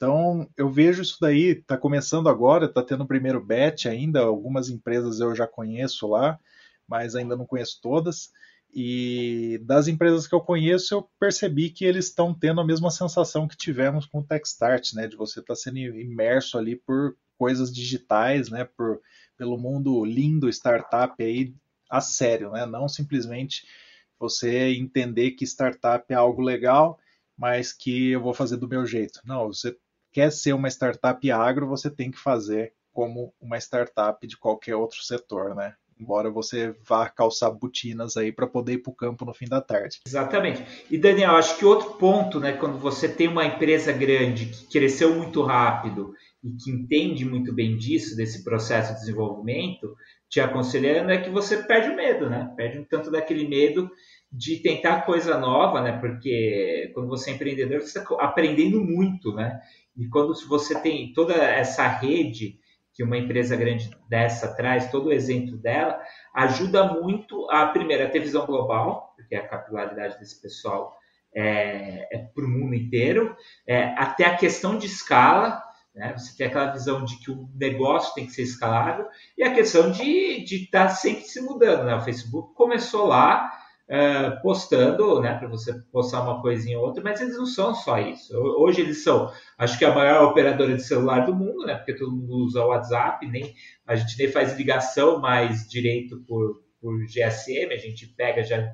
Então, 0.01 0.49
eu 0.57 0.71
vejo 0.71 1.03
isso 1.03 1.19
daí, 1.21 1.49
está 1.49 1.77
começando 1.77 2.31
agora, 2.31 2.65
está 2.65 2.83
tendo 2.83 3.05
o 3.05 3.07
primeiro 3.07 3.39
batch 3.39 3.85
ainda, 3.85 4.21
algumas 4.21 4.71
empresas 4.71 5.21
eu 5.21 5.35
já 5.35 5.47
conheço 5.47 6.09
lá, 6.09 6.41
mas 6.89 7.15
ainda 7.15 7.37
não 7.37 7.45
conheço 7.45 7.79
todas. 7.83 8.33
E 8.73 9.61
das 9.63 9.89
empresas 9.89 10.27
que 10.27 10.35
eu 10.35 10.41
conheço, 10.41 10.95
eu 10.95 11.11
percebi 11.21 11.69
que 11.69 11.85
eles 11.85 12.07
estão 12.07 12.33
tendo 12.33 12.63
a 12.63 12.67
mesma 12.67 12.91
sensação 12.91 13.47
que 13.47 13.59
tivemos 13.59 14.07
com 14.07 14.21
o 14.21 14.25
Techstart, 14.25 14.95
né? 14.95 15.07
De 15.07 15.17
você 15.17 15.41
estar 15.41 15.53
tá 15.53 15.61
sendo 15.61 15.77
imerso 15.77 16.57
ali 16.57 16.77
por 16.77 17.15
coisas 17.37 17.71
digitais, 17.71 18.49
né? 18.49 18.65
Por, 18.65 19.03
pelo 19.37 19.59
mundo 19.59 20.03
lindo 20.03 20.49
startup 20.49 21.23
aí 21.23 21.55
a 21.91 22.01
sério, 22.01 22.53
né? 22.53 22.65
Não 22.65 22.89
simplesmente 22.89 23.67
você 24.19 24.71
entender 24.71 25.33
que 25.33 25.45
startup 25.45 26.07
é 26.09 26.15
algo 26.15 26.41
legal, 26.41 26.99
mas 27.37 27.71
que 27.71 28.13
eu 28.13 28.23
vou 28.23 28.33
fazer 28.33 28.57
do 28.57 28.69
meu 28.69 28.87
jeito. 28.87 29.21
Não, 29.27 29.49
você 29.49 29.77
quer 30.13 30.31
ser 30.31 30.53
uma 30.53 30.69
startup 30.69 31.31
agro, 31.31 31.67
você 31.67 31.91
tem 31.91 32.11
que 32.11 32.19
fazer 32.19 32.73
como 32.93 33.33
uma 33.41 33.59
startup 33.59 34.27
de 34.27 34.37
qualquer 34.37 34.75
outro 34.75 35.03
setor, 35.03 35.55
né? 35.55 35.75
embora 36.01 36.31
você 36.31 36.75
vá 36.89 37.09
calçar 37.09 37.51
botinas 37.51 38.17
aí 38.17 38.33
para 38.33 38.47
poder 38.47 38.75
ir 38.75 38.79
para 38.79 38.91
o 38.91 38.97
campo 38.97 39.25
no 39.25 39.35
fim 39.35 39.47
da 39.47 39.61
tarde. 39.61 40.01
Exatamente. 40.07 40.65
E 40.91 40.97
Daniel, 40.97 41.37
acho 41.37 41.59
que 41.59 41.65
outro 41.65 41.91
ponto, 41.95 42.41
né, 42.41 42.53
quando 42.53 42.79
você 42.79 43.09
tem 43.09 43.29
uma 43.29 43.45
empresa 43.45 43.93
grande 43.93 44.47
que 44.47 44.67
cresceu 44.67 45.15
muito 45.15 45.43
rápido 45.43 46.15
e 46.43 46.51
que 46.53 46.71
entende 46.71 47.25
muito 47.25 47.53
bem 47.53 47.77
disso, 47.77 48.17
desse 48.17 48.43
processo 48.43 48.95
de 48.95 49.01
desenvolvimento, 49.01 49.95
te 50.29 50.41
aconselhando 50.41 51.11
é 51.11 51.19
que 51.19 51.29
você 51.29 51.59
perde 51.59 51.91
o 51.91 51.97
medo, 51.97 52.31
né? 52.31 52.51
Perde 52.57 52.79
um 52.79 52.85
tanto 52.85 53.11
daquele 53.11 53.47
medo 53.47 53.91
de 54.33 54.57
tentar 54.59 55.03
coisa 55.03 55.37
nova, 55.37 55.83
né? 55.83 55.99
Porque 55.99 56.91
quando 56.95 57.09
você 57.09 57.31
é 57.31 57.35
empreendedor, 57.35 57.81
você 57.81 57.99
está 57.99 58.15
aprendendo 58.21 58.81
muito, 58.81 59.35
né? 59.35 59.61
E 60.01 60.09
quando 60.09 60.35
você 60.49 60.81
tem 60.81 61.13
toda 61.13 61.35
essa 61.35 61.87
rede 61.87 62.59
que 62.95 63.05
uma 63.05 63.19
empresa 63.19 63.55
grande 63.55 63.91
dessa 64.09 64.55
traz, 64.57 64.91
todo 64.91 65.09
o 65.09 65.13
exemplo 65.13 65.57
dela, 65.59 66.01
ajuda 66.35 66.85
muito 66.85 67.49
a, 67.51 67.67
primeiro, 67.67 68.05
a 68.05 68.09
ter 68.09 68.21
visão 68.21 68.47
global, 68.47 69.15
porque 69.15 69.37
a 69.37 69.47
capilaridade 69.47 70.19
desse 70.19 70.41
pessoal 70.41 70.97
é, 71.35 72.09
é 72.17 72.19
para 72.19 72.45
o 72.45 72.49
mundo 72.49 72.75
inteiro, 72.75 73.37
é, 73.67 73.95
até 73.97 74.25
a 74.25 74.37
questão 74.37 74.77
de 74.77 74.87
escala, 74.87 75.63
né? 75.95 76.15
você 76.17 76.37
tem 76.37 76.47
aquela 76.47 76.73
visão 76.73 77.05
de 77.05 77.19
que 77.19 77.31
o 77.31 77.49
negócio 77.55 78.15
tem 78.15 78.27
que 78.27 78.33
ser 78.33 78.43
escalável, 78.43 79.07
e 79.37 79.45
a 79.45 79.53
questão 79.53 79.91
de 79.91 80.45
estar 80.45 80.89
tá 80.89 80.89
sempre 80.89 81.25
se 81.25 81.41
mudando. 81.43 81.85
Né? 81.85 81.95
O 81.95 82.01
Facebook 82.01 82.55
começou 82.55 83.07
lá, 83.07 83.51
uh, 83.91 84.41
postando, 84.41 85.21
né, 85.21 85.35
para 85.35 85.49
você 85.49 85.75
postar 85.91 86.23
uma 86.23 86.41
coisinha 86.41 86.79
ou 86.79 86.87
outra, 86.87 87.03
mas 87.03 87.21
eles 87.21 87.37
não 87.37 87.47
são 87.47 87.75
só 87.75 87.99
isso. 87.99 88.33
Hoje 88.37 88.81
eles 88.81 89.03
são, 89.03 89.31
acho 89.59 89.79
que 89.79 89.85
a 89.85 89.95
maior 89.95 90.31
operadora 90.31 90.77
de 90.77 90.83
celular 90.83 91.27
do 91.27 91.35
mundo, 91.35 91.67
né, 91.67 91.75
porque 91.75 91.97
todo 91.97 92.13
mundo 92.13 92.47
usa 92.47 92.63
o 92.65 92.69
WhatsApp, 92.69 93.27
nem 93.27 93.53
a 93.87 93.97
gente 93.97 94.17
nem 94.17 94.29
faz 94.29 94.57
ligação 94.57 95.21
mais 95.21 95.69
direito 95.69 96.23
por, 96.27 96.63
por 96.81 97.05
GSM, 97.07 97.73
a 97.73 97.79
gente 97.79 98.07
pega 98.17 98.45
já 98.45 98.65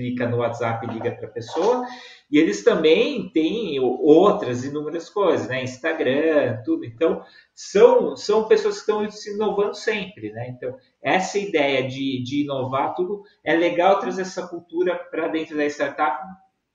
clica 0.00 0.26
no 0.26 0.38
WhatsApp 0.38 0.86
e 0.86 0.92
liga 0.92 1.10
para 1.10 1.28
a 1.28 1.30
pessoa. 1.30 1.86
E 2.30 2.38
eles 2.38 2.64
também 2.64 3.28
têm 3.30 3.78
outras 3.80 4.64
inúmeras 4.64 5.10
coisas, 5.10 5.48
né? 5.48 5.62
Instagram, 5.62 6.62
tudo. 6.64 6.86
Então, 6.86 7.22
são, 7.54 8.16
são 8.16 8.48
pessoas 8.48 8.76
que 8.76 8.80
estão 8.80 9.10
se 9.10 9.34
inovando 9.34 9.74
sempre, 9.74 10.32
né? 10.32 10.48
Então, 10.48 10.74
essa 11.02 11.38
ideia 11.38 11.86
de, 11.86 12.22
de 12.22 12.42
inovar 12.44 12.94
tudo, 12.94 13.22
é 13.44 13.54
legal 13.54 13.98
trazer 13.98 14.22
essa 14.22 14.46
cultura 14.46 14.96
para 14.96 15.28
dentro 15.28 15.56
da 15.56 15.66
startup 15.66 16.24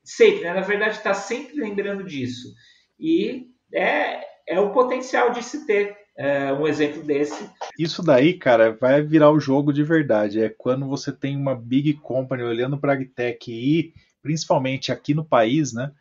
sempre, 0.04 0.44
né? 0.44 0.54
Na 0.54 0.62
verdade, 0.62 0.98
está 0.98 1.14
sempre 1.14 1.56
lembrando 1.56 2.04
disso. 2.04 2.54
E 3.00 3.48
é, 3.74 4.24
é 4.48 4.60
o 4.60 4.72
potencial 4.72 5.32
de 5.32 5.42
se 5.42 5.66
ter 5.66 5.98
é, 6.18 6.54
um 6.54 6.68
exemplo 6.68 7.04
desse. 7.04 7.50
Isso 7.78 8.02
daí, 8.02 8.34
cara, 8.34 8.72
vai 8.72 9.02
virar 9.02 9.32
o 9.32 9.40
jogo 9.40 9.74
de 9.74 9.84
verdade. 9.84 10.42
É 10.42 10.50
quando 10.50 10.88
você 10.88 11.12
tem 11.12 11.36
uma 11.36 11.56
big 11.56 11.94
company 11.96 12.44
olhando 12.44 12.78
para 12.78 12.94
a 12.94 12.96
agtech 12.96 13.52
e 13.52 13.94
principalmente 14.22 14.92
aqui 14.92 15.14
no 15.14 15.26
país, 15.26 15.74
né? 15.74 15.92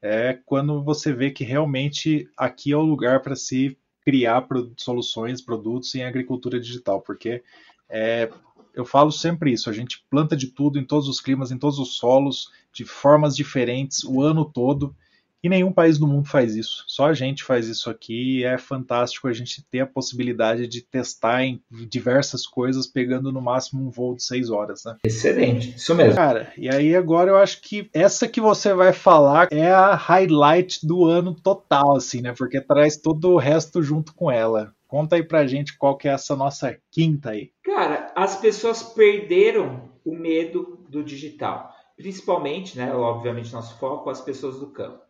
É 0.00 0.38
quando 0.44 0.82
você 0.82 1.12
vê 1.12 1.30
que 1.30 1.44
realmente 1.44 2.28
aqui 2.36 2.72
é 2.72 2.76
o 2.76 2.82
lugar 2.82 3.22
para 3.22 3.36
se 3.36 3.76
criar 4.04 4.46
soluções, 4.76 5.40
produtos 5.40 5.94
em 5.94 6.02
agricultura 6.02 6.60
digital, 6.60 7.00
porque 7.00 7.42
é, 7.88 8.28
eu 8.74 8.84
falo 8.84 9.12
sempre 9.12 9.52
isso, 9.52 9.70
a 9.70 9.72
gente 9.72 10.04
planta 10.10 10.36
de 10.36 10.48
tudo 10.48 10.78
em 10.78 10.84
todos 10.84 11.08
os 11.08 11.20
climas, 11.20 11.52
em 11.52 11.58
todos 11.58 11.78
os 11.78 11.96
solos, 11.96 12.50
de 12.72 12.84
formas 12.84 13.36
diferentes, 13.36 14.02
o 14.02 14.20
ano 14.20 14.44
todo, 14.44 14.94
e 15.42 15.48
nenhum 15.48 15.72
país 15.72 15.98
do 15.98 16.06
mundo 16.06 16.28
faz 16.28 16.54
isso. 16.54 16.84
Só 16.86 17.06
a 17.06 17.14
gente 17.14 17.42
faz 17.42 17.66
isso 17.66 17.90
aqui 17.90 18.38
e 18.38 18.44
é 18.44 18.56
fantástico 18.56 19.26
a 19.26 19.32
gente 19.32 19.62
ter 19.64 19.80
a 19.80 19.86
possibilidade 19.86 20.66
de 20.66 20.82
testar 20.82 21.42
em 21.44 21.60
diversas 21.70 22.46
coisas, 22.46 22.86
pegando 22.86 23.32
no 23.32 23.40
máximo 23.40 23.82
um 23.82 23.90
voo 23.90 24.14
de 24.14 24.22
seis 24.22 24.50
horas, 24.50 24.84
né? 24.84 24.96
Excelente, 25.04 25.76
isso 25.76 25.94
mesmo. 25.94 26.14
Cara, 26.14 26.52
e 26.56 26.68
aí 26.68 26.94
agora 26.94 27.30
eu 27.30 27.36
acho 27.36 27.60
que 27.60 27.88
essa 27.92 28.28
que 28.28 28.40
você 28.40 28.72
vai 28.72 28.92
falar 28.92 29.48
é 29.50 29.70
a 29.70 29.94
highlight 29.94 30.86
do 30.86 31.04
ano 31.04 31.34
total, 31.34 31.96
assim, 31.96 32.20
né? 32.20 32.32
Porque 32.36 32.60
traz 32.60 32.96
todo 32.96 33.30
o 33.30 33.38
resto 33.38 33.82
junto 33.82 34.14
com 34.14 34.30
ela. 34.30 34.72
Conta 34.86 35.16
aí 35.16 35.22
pra 35.22 35.46
gente 35.46 35.76
qual 35.78 35.96
que 35.96 36.06
é 36.06 36.12
essa 36.12 36.36
nossa 36.36 36.76
quinta 36.90 37.30
aí. 37.30 37.50
Cara, 37.64 38.12
as 38.14 38.36
pessoas 38.36 38.82
perderam 38.82 39.88
o 40.04 40.14
medo 40.14 40.84
do 40.88 41.02
digital. 41.02 41.72
Principalmente, 41.96 42.76
né? 42.76 42.92
Obviamente, 42.94 43.52
nosso 43.52 43.78
foco, 43.78 44.10
as 44.10 44.20
pessoas 44.20 44.58
do 44.58 44.66
campo. 44.66 45.00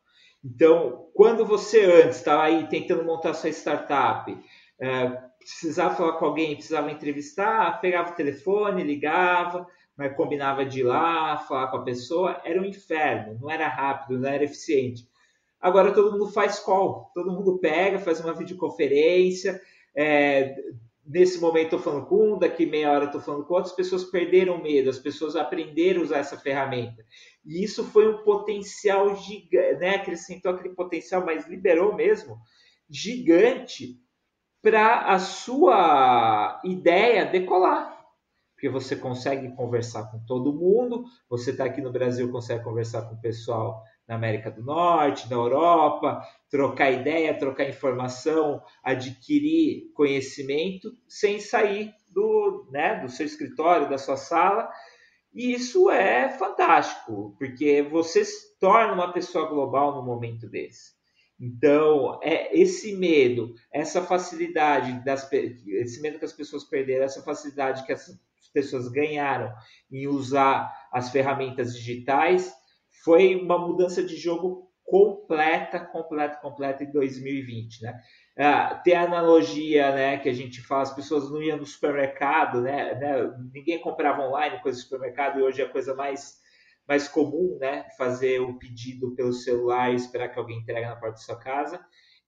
Então, 0.45 1.09
quando 1.15 1.47
você 1.47 1.85
antes 1.85 2.19
estava 2.19 2.43
aí 2.45 2.67
tentando 2.69 3.05
montar 3.05 3.35
sua 3.35 3.51
startup, 3.51 4.37
é, 4.81 5.09
precisava 5.39 5.95
falar 5.95 6.13
com 6.15 6.25
alguém, 6.25 6.57
precisava 6.57 6.91
entrevistar, 6.91 7.81
pegava 7.81 8.11
o 8.11 8.17
telefone, 8.17 8.83
ligava, 8.83 9.67
mas 9.97 10.17
combinava 10.17 10.65
de 10.65 10.81
ir 10.81 10.85
lá, 10.85 11.39
falar 11.39 11.69
com 11.69 11.77
a 11.77 11.85
pessoa, 11.85 12.41
era 12.45 12.61
um 12.61 12.65
inferno, 12.65 13.39
não 13.41 13.51
era 13.51 13.69
rápido, 13.69 14.19
não 14.19 14.29
era 14.29 14.45
eficiente. 14.45 15.07
Agora 15.61 15.93
todo 15.93 16.11
mundo 16.11 16.33
faz 16.33 16.59
call, 16.59 17.11
todo 17.15 17.31
mundo 17.31 17.59
pega, 17.59 17.99
faz 17.99 18.19
uma 18.19 18.35
videoconferência, 18.35 19.61
é, 19.95 20.57
nesse 21.05 21.41
momento 21.41 21.77
estou 21.77 21.79
falando 21.79 22.07
com 22.07 22.35
um, 22.35 22.39
daqui 22.39 22.65
meia 22.65 22.93
hora 22.93 23.07
estou 23.07 23.21
falando 23.21 23.45
com 23.45 23.55
outras 23.55 23.75
pessoas 23.75 24.05
perderam 24.05 24.63
medo, 24.63 24.89
as 24.89 24.99
pessoas 24.99 25.37
aprenderam 25.37 26.01
a 26.01 26.05
usar 26.05 26.19
essa 26.19 26.37
ferramenta. 26.37 27.05
E 27.45 27.63
isso 27.63 27.85
foi 27.85 28.09
um 28.09 28.23
potencial 28.23 29.17
gigante, 29.17 29.79
né? 29.81 29.97
acrescentou 29.97 30.53
aquele 30.53 30.75
potencial, 30.75 31.25
mas 31.25 31.47
liberou 31.49 31.95
mesmo, 31.95 32.39
gigante 32.89 34.01
para 34.63 35.13
a 35.13 35.19
sua 35.19 36.61
ideia 36.65 37.27
decolar. 37.27 38.01
Porque 38.55 38.69
você 38.69 38.95
consegue 38.95 39.51
conversar 39.57 40.09
com 40.09 40.25
todo 40.25 40.53
mundo, 40.53 41.05
você 41.29 41.51
está 41.51 41.65
aqui 41.65 41.81
no 41.81 41.91
Brasil, 41.91 42.31
consegue 42.31 42.63
conversar 42.63 43.03
com 43.03 43.17
o 43.17 43.21
pessoal 43.21 43.83
na 44.13 44.17
América 44.17 44.51
do 44.51 44.63
Norte, 44.63 45.29
na 45.31 45.37
Europa, 45.37 46.23
trocar 46.51 46.91
ideia, 46.91 47.39
trocar 47.39 47.67
informação, 47.67 48.63
adquirir 48.85 49.91
conhecimento 49.95 50.95
sem 51.09 51.41
sair 51.41 51.95
do, 52.09 52.69
né, 52.71 53.01
do 53.01 53.09
seu 53.09 53.25
escritório, 53.25 53.89
da 53.89 53.97
sua 53.97 54.19
sala. 54.19 54.69
E 55.33 55.55
isso 55.55 55.91
é 55.91 56.29
fantástico, 56.29 57.35
porque 57.39 57.81
você 57.81 58.23
se 58.23 58.59
torna 58.59 58.93
uma 58.93 59.15
pessoa 59.15 59.49
global 59.49 59.95
no 59.95 60.03
momento 60.03 60.47
desse. 60.47 60.93
Então, 61.41 62.21
é 62.23 62.55
esse 62.57 62.95
medo, 62.95 63.55
essa 63.73 64.03
facilidade, 64.03 65.03
das, 65.07 65.27
esse 65.33 66.03
medo 66.03 66.19
que 66.19 66.25
as 66.27 66.35
pessoas 66.35 66.65
perderam, 66.65 67.07
essa 67.07 67.23
facilidade 67.23 67.87
que 67.87 67.93
as 67.93 68.15
pessoas 68.53 68.89
ganharam 68.89 69.51
em 69.91 70.07
usar 70.07 70.71
as 70.93 71.11
ferramentas 71.11 71.75
digitais, 71.75 72.53
foi 73.05 73.37
uma 73.37 73.59
mudança 73.59 74.03
de 74.03 74.17
jogo 74.17 74.71
completa, 74.85 75.81
completa, 75.81 76.37
completa 76.37 76.85
em 76.85 76.93
2020, 76.93 77.83
né? 77.83 78.01
Ah, 78.39 78.81
tem 78.83 78.95
a 78.95 79.05
analogia, 79.05 79.93
né, 79.95 80.19
que 80.19 80.29
a 80.29 80.33
gente 80.33 80.61
fala, 80.63 80.83
as 80.83 80.95
pessoas 80.95 81.31
não 81.31 81.43
iam 81.43 81.59
no 81.59 81.67
supermercado, 81.67 82.63
né, 82.63 82.95
né 82.95 83.31
ninguém 83.53 83.81
comprava 83.81 84.23
online 84.23 84.63
coisa 84.63 84.79
do 84.79 84.83
supermercado 84.83 85.39
e 85.39 85.43
hoje 85.43 85.61
é 85.61 85.65
a 85.65 85.69
coisa 85.69 85.95
mais 85.95 86.41
mais 86.87 87.09
comum, 87.09 87.57
né? 87.61 87.87
Fazer 87.97 88.41
o 88.41 88.59
pedido 88.59 89.15
pelo 89.15 89.33
celular 89.33 89.93
e 89.93 89.97
esperar 89.97 90.29
que 90.29 90.39
alguém 90.39 90.59
entregue 90.59 90.87
na 90.87 90.97
porta 90.97 91.13
da 91.13 91.17
sua 91.17 91.39
casa. 91.39 91.81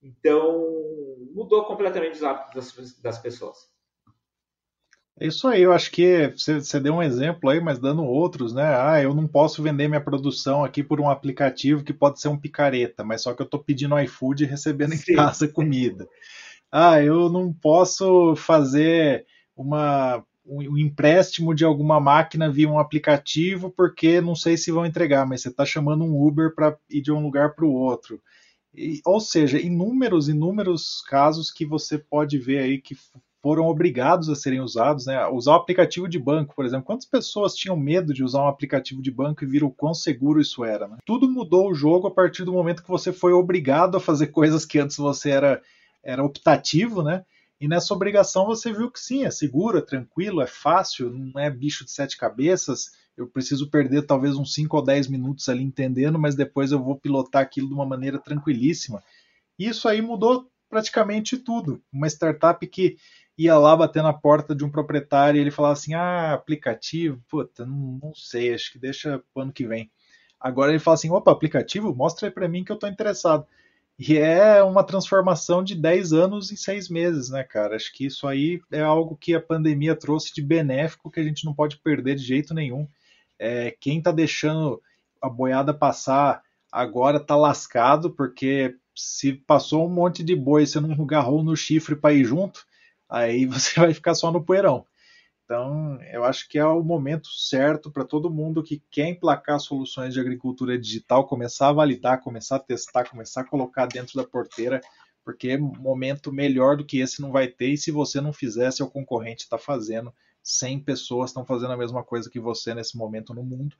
Então, 0.02 0.70
mudou 1.32 1.64
completamente 1.64 2.14
os 2.14 2.22
hábitos 2.22 2.72
das, 2.74 3.00
das 3.00 3.18
pessoas. 3.18 3.73
É 5.20 5.28
isso 5.28 5.46
aí, 5.46 5.62
eu 5.62 5.72
acho 5.72 5.92
que 5.92 6.28
você, 6.36 6.54
você, 6.60 6.80
deu 6.80 6.94
um 6.94 7.02
exemplo 7.02 7.48
aí, 7.48 7.60
mas 7.60 7.78
dando 7.78 8.02
outros, 8.02 8.52
né? 8.52 8.64
Ah, 8.64 9.00
eu 9.00 9.14
não 9.14 9.28
posso 9.28 9.62
vender 9.62 9.86
minha 9.86 10.00
produção 10.00 10.64
aqui 10.64 10.82
por 10.82 11.00
um 11.00 11.08
aplicativo 11.08 11.84
que 11.84 11.92
pode 11.92 12.20
ser 12.20 12.28
um 12.28 12.38
picareta, 12.38 13.04
mas 13.04 13.22
só 13.22 13.32
que 13.32 13.40
eu 13.40 13.44
estou 13.44 13.62
pedindo 13.62 13.98
iFood 14.00 14.42
e 14.42 14.46
recebendo 14.46 14.94
em 14.94 14.98
Sim. 14.98 15.14
casa 15.14 15.46
comida. 15.46 16.08
Ah, 16.70 17.00
eu 17.00 17.28
não 17.28 17.52
posso 17.52 18.34
fazer 18.34 19.24
uma, 19.56 20.24
um 20.44 20.76
empréstimo 20.76 21.54
de 21.54 21.64
alguma 21.64 22.00
máquina 22.00 22.50
via 22.50 22.68
um 22.68 22.80
aplicativo 22.80 23.70
porque 23.70 24.20
não 24.20 24.34
sei 24.34 24.56
se 24.56 24.72
vão 24.72 24.84
entregar, 24.84 25.24
mas 25.24 25.42
você 25.42 25.48
está 25.48 25.64
chamando 25.64 26.02
um 26.02 26.20
Uber 26.26 26.52
para 26.56 26.76
ir 26.90 27.00
de 27.00 27.12
um 27.12 27.22
lugar 27.22 27.54
para 27.54 27.64
o 27.64 27.72
outro. 27.72 28.20
E, 28.74 29.00
ou 29.06 29.20
seja, 29.20 29.60
inúmeros, 29.60 30.28
inúmeros 30.28 31.00
casos 31.02 31.52
que 31.52 31.64
você 31.64 31.96
pode 31.96 32.36
ver 32.36 32.58
aí 32.58 32.80
que 32.80 32.96
foram 33.44 33.66
obrigados 33.66 34.30
a 34.30 34.34
serem 34.34 34.62
usados, 34.62 35.04
né? 35.04 35.22
Usar 35.26 35.52
o 35.52 35.56
aplicativo 35.56 36.08
de 36.08 36.18
banco, 36.18 36.54
por 36.54 36.64
exemplo. 36.64 36.86
Quantas 36.86 37.04
pessoas 37.04 37.54
tinham 37.54 37.76
medo 37.76 38.14
de 38.14 38.24
usar 38.24 38.42
um 38.42 38.48
aplicativo 38.48 39.02
de 39.02 39.10
banco 39.10 39.44
e 39.44 39.46
viram 39.46 39.66
o 39.66 39.70
quão 39.70 39.92
seguro 39.92 40.40
isso 40.40 40.64
era? 40.64 40.88
Né? 40.88 40.96
Tudo 41.04 41.28
mudou 41.28 41.70
o 41.70 41.74
jogo 41.74 42.06
a 42.06 42.10
partir 42.10 42.42
do 42.42 42.54
momento 42.54 42.82
que 42.82 42.88
você 42.88 43.12
foi 43.12 43.34
obrigado 43.34 43.98
a 43.98 44.00
fazer 44.00 44.28
coisas 44.32 44.64
que 44.64 44.78
antes 44.78 44.96
você 44.96 45.28
era, 45.28 45.60
era 46.02 46.24
optativo, 46.24 47.02
né? 47.02 47.22
E 47.60 47.68
nessa 47.68 47.92
obrigação 47.92 48.46
você 48.46 48.72
viu 48.72 48.90
que 48.90 48.98
sim, 48.98 49.26
é 49.26 49.30
seguro, 49.30 49.76
é 49.76 49.82
tranquilo, 49.82 50.40
é 50.40 50.46
fácil, 50.46 51.10
não 51.10 51.38
é 51.38 51.50
bicho 51.50 51.84
de 51.84 51.90
sete 51.90 52.16
cabeças. 52.16 52.92
Eu 53.14 53.26
preciso 53.26 53.68
perder 53.68 54.06
talvez 54.06 54.36
uns 54.36 54.54
5 54.54 54.74
ou 54.74 54.82
10 54.82 55.08
minutos 55.08 55.50
ali 55.50 55.62
entendendo, 55.62 56.18
mas 56.18 56.34
depois 56.34 56.72
eu 56.72 56.82
vou 56.82 56.96
pilotar 56.96 57.42
aquilo 57.42 57.68
de 57.68 57.74
uma 57.74 57.84
maneira 57.84 58.18
tranquilíssima. 58.18 59.02
Isso 59.58 59.86
aí 59.86 60.00
mudou 60.00 60.50
praticamente 60.74 61.36
tudo. 61.36 61.80
Uma 61.92 62.08
startup 62.08 62.66
que 62.66 62.96
ia 63.36 63.56
lá 63.58 63.76
bater 63.76 64.02
na 64.02 64.12
porta 64.12 64.54
de 64.54 64.64
um 64.64 64.70
proprietário 64.70 65.38
e 65.38 65.40
ele 65.40 65.50
falava 65.50 65.74
assim: 65.74 65.94
ah, 65.94 66.32
aplicativo, 66.32 67.22
puta, 67.28 67.66
não, 67.66 67.98
não 68.02 68.14
sei, 68.14 68.54
acho 68.54 68.72
que 68.72 68.78
deixa 68.78 69.22
pro 69.32 69.42
ano 69.42 69.52
que 69.52 69.66
vem. 69.66 69.90
Agora 70.40 70.70
ele 70.70 70.78
fala 70.78 70.94
assim: 70.94 71.10
opa, 71.10 71.32
aplicativo, 71.32 71.94
mostra 71.94 72.28
aí 72.28 72.32
para 72.32 72.48
mim 72.48 72.64
que 72.64 72.72
eu 72.72 72.74
estou 72.74 72.88
interessado. 72.88 73.46
E 73.98 74.18
é 74.18 74.62
uma 74.62 74.82
transformação 74.82 75.62
de 75.62 75.74
10 75.74 76.12
anos 76.12 76.50
em 76.50 76.56
6 76.56 76.88
meses, 76.88 77.30
né, 77.30 77.44
cara? 77.44 77.76
Acho 77.76 77.92
que 77.92 78.06
isso 78.06 78.26
aí 78.26 78.60
é 78.72 78.80
algo 78.80 79.16
que 79.16 79.34
a 79.34 79.40
pandemia 79.40 79.94
trouxe 79.94 80.34
de 80.34 80.42
benéfico 80.42 81.10
que 81.10 81.20
a 81.20 81.22
gente 81.22 81.44
não 81.44 81.54
pode 81.54 81.78
perder 81.78 82.16
de 82.16 82.24
jeito 82.24 82.52
nenhum. 82.52 82.88
É, 83.38 83.70
quem 83.80 83.98
está 83.98 84.10
deixando 84.10 84.82
a 85.22 85.28
boiada 85.28 85.72
passar 85.72 86.42
agora 86.72 87.18
está 87.18 87.36
lascado, 87.36 88.10
porque 88.10 88.76
se 88.96 89.32
passou 89.32 89.86
um 89.86 89.90
monte 89.90 90.24
de 90.24 90.34
boi, 90.34 90.66
você 90.66 90.80
não 90.80 90.92
agarrou 90.92 91.42
no 91.44 91.56
chifre 91.56 91.94
para 91.94 92.14
ir 92.14 92.24
junto, 92.24 92.66
aí 93.14 93.46
você 93.46 93.78
vai 93.78 93.94
ficar 93.94 94.14
só 94.14 94.30
no 94.30 94.44
poeirão. 94.44 94.84
Então, 95.44 96.00
eu 96.10 96.24
acho 96.24 96.48
que 96.48 96.58
é 96.58 96.64
o 96.64 96.82
momento 96.82 97.28
certo 97.28 97.90
para 97.90 98.04
todo 98.04 98.30
mundo 98.30 98.62
que 98.62 98.82
quer 98.90 99.08
emplacar 99.08 99.60
soluções 99.60 100.14
de 100.14 100.20
agricultura 100.20 100.78
digital 100.78 101.26
começar 101.26 101.68
a 101.68 101.72
validar, 101.72 102.22
começar 102.22 102.56
a 102.56 102.60
testar, 102.60 103.08
começar 103.08 103.42
a 103.42 103.44
colocar 103.44 103.86
dentro 103.86 104.16
da 104.16 104.24
porteira, 104.24 104.80
porque 105.22 105.56
momento 105.58 106.32
melhor 106.32 106.78
do 106.78 106.84
que 106.84 106.98
esse 106.98 107.20
não 107.20 107.30
vai 107.30 107.46
ter, 107.46 107.68
e 107.68 107.76
se 107.76 107.90
você 107.90 108.22
não 108.22 108.32
fizer, 108.32 108.70
seu 108.70 108.88
concorrente 108.88 109.42
está 109.42 109.58
fazendo, 109.58 110.14
100 110.42 110.80
pessoas 110.80 111.30
estão 111.30 111.44
fazendo 111.44 111.72
a 111.72 111.76
mesma 111.76 112.02
coisa 112.02 112.30
que 112.30 112.40
você 112.40 112.74
nesse 112.74 112.96
momento 112.96 113.34
no 113.34 113.42
mundo, 113.42 113.76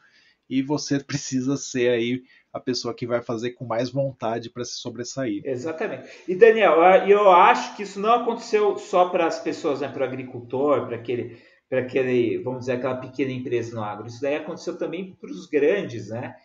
e 0.49 0.63
você 0.63 1.03
precisa 1.03 1.57
ser 1.57 1.91
aí 1.91 2.23
a 2.53 2.61
pessoa 2.61 2.95
que 2.95 3.07
vai 3.07 3.21
fazer 3.21 3.51
com 3.51 3.65
mais 3.65 3.91
vontade 3.91 4.49
para 4.49 4.65
se 4.65 4.75
sobressair. 4.75 5.43
Exatamente. 5.45 6.09
E 6.29 6.37
Daniel, 6.37 6.75
eu 7.09 7.31
acho 7.31 7.75
que 7.77 7.83
isso 7.83 7.99
não 7.99 8.13
aconteceu 8.13 8.79
só 8.79 9.09
para 9.09 9.27
as 9.27 9.41
pessoas, 9.41 9.81
né, 9.81 9.89
para 9.89 10.03
o 10.03 10.05
agricultor, 10.07 10.87
para 10.87 10.97
aquele, 10.97 11.37
para 11.69 11.81
aquele, 11.81 12.39
vamos 12.39 12.61
dizer, 12.61 12.73
aquela 12.73 12.97
pequena 12.97 13.33
empresa 13.33 13.75
no 13.75 13.83
agro. 13.83 14.07
Isso 14.07 14.23
daí 14.23 14.37
aconteceu 14.37 14.79
também 14.79 15.17
para 15.21 15.31
os 15.31 15.47
grandes, 15.47 16.11
né? 16.11 16.37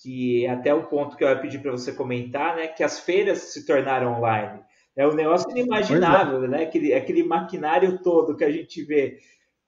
Que 0.00 0.46
até 0.46 0.72
o 0.72 0.86
ponto 0.86 1.16
que 1.16 1.24
eu 1.24 1.28
ia 1.28 1.38
pedir 1.38 1.60
para 1.60 1.72
você 1.72 1.92
comentar, 1.92 2.56
né, 2.56 2.68
que 2.68 2.82
as 2.82 3.00
feiras 3.00 3.38
se 3.38 3.66
tornaram 3.66 4.14
online. 4.14 4.60
É 4.96 5.06
um 5.06 5.14
negócio 5.14 5.50
inimaginável, 5.50 6.44
é. 6.44 6.48
né? 6.48 6.62
Aquele, 6.62 6.94
aquele 6.94 7.22
maquinário 7.22 7.98
todo 7.98 8.36
que 8.36 8.44
a 8.44 8.50
gente 8.50 8.82
vê 8.82 9.18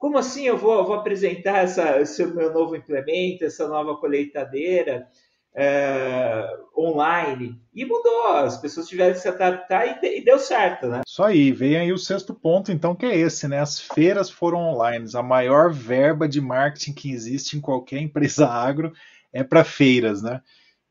como 0.01 0.17
assim 0.17 0.47
eu 0.47 0.57
vou, 0.57 0.83
vou 0.83 0.95
apresentar 0.95 1.63
essa, 1.63 2.01
esse 2.01 2.25
meu 2.25 2.51
novo 2.51 2.75
implemento, 2.75 3.45
essa 3.45 3.67
nova 3.67 3.95
colheitadeira 3.97 5.07
é, 5.53 6.43
online? 6.75 7.61
E 7.71 7.85
mudou, 7.85 8.29
as 8.29 8.57
pessoas 8.57 8.87
tiveram 8.87 9.13
que 9.13 9.19
se 9.19 9.27
adaptar 9.27 10.01
e, 10.01 10.17
e, 10.17 10.25
deu 10.25 10.39
certo, 10.39 10.87
né? 10.87 11.01
Isso 11.05 11.21
aí, 11.21 11.51
vem 11.51 11.77
aí 11.77 11.93
o 11.93 11.99
sexto 11.99 12.33
ponto, 12.33 12.71
então, 12.71 12.95
que 12.95 13.05
é 13.05 13.15
esse, 13.15 13.47
né? 13.47 13.59
As 13.59 13.79
feiras 13.79 14.27
foram 14.27 14.57
online. 14.71 15.07
A 15.13 15.21
maior 15.21 15.71
verba 15.71 16.27
de 16.27 16.41
marketing 16.41 16.93
que 16.93 17.11
existe 17.11 17.55
em 17.55 17.61
qualquer 17.61 17.99
empresa 17.99 18.47
agro 18.49 18.91
é 19.31 19.43
para 19.43 19.63
feiras, 19.63 20.23
né? 20.23 20.41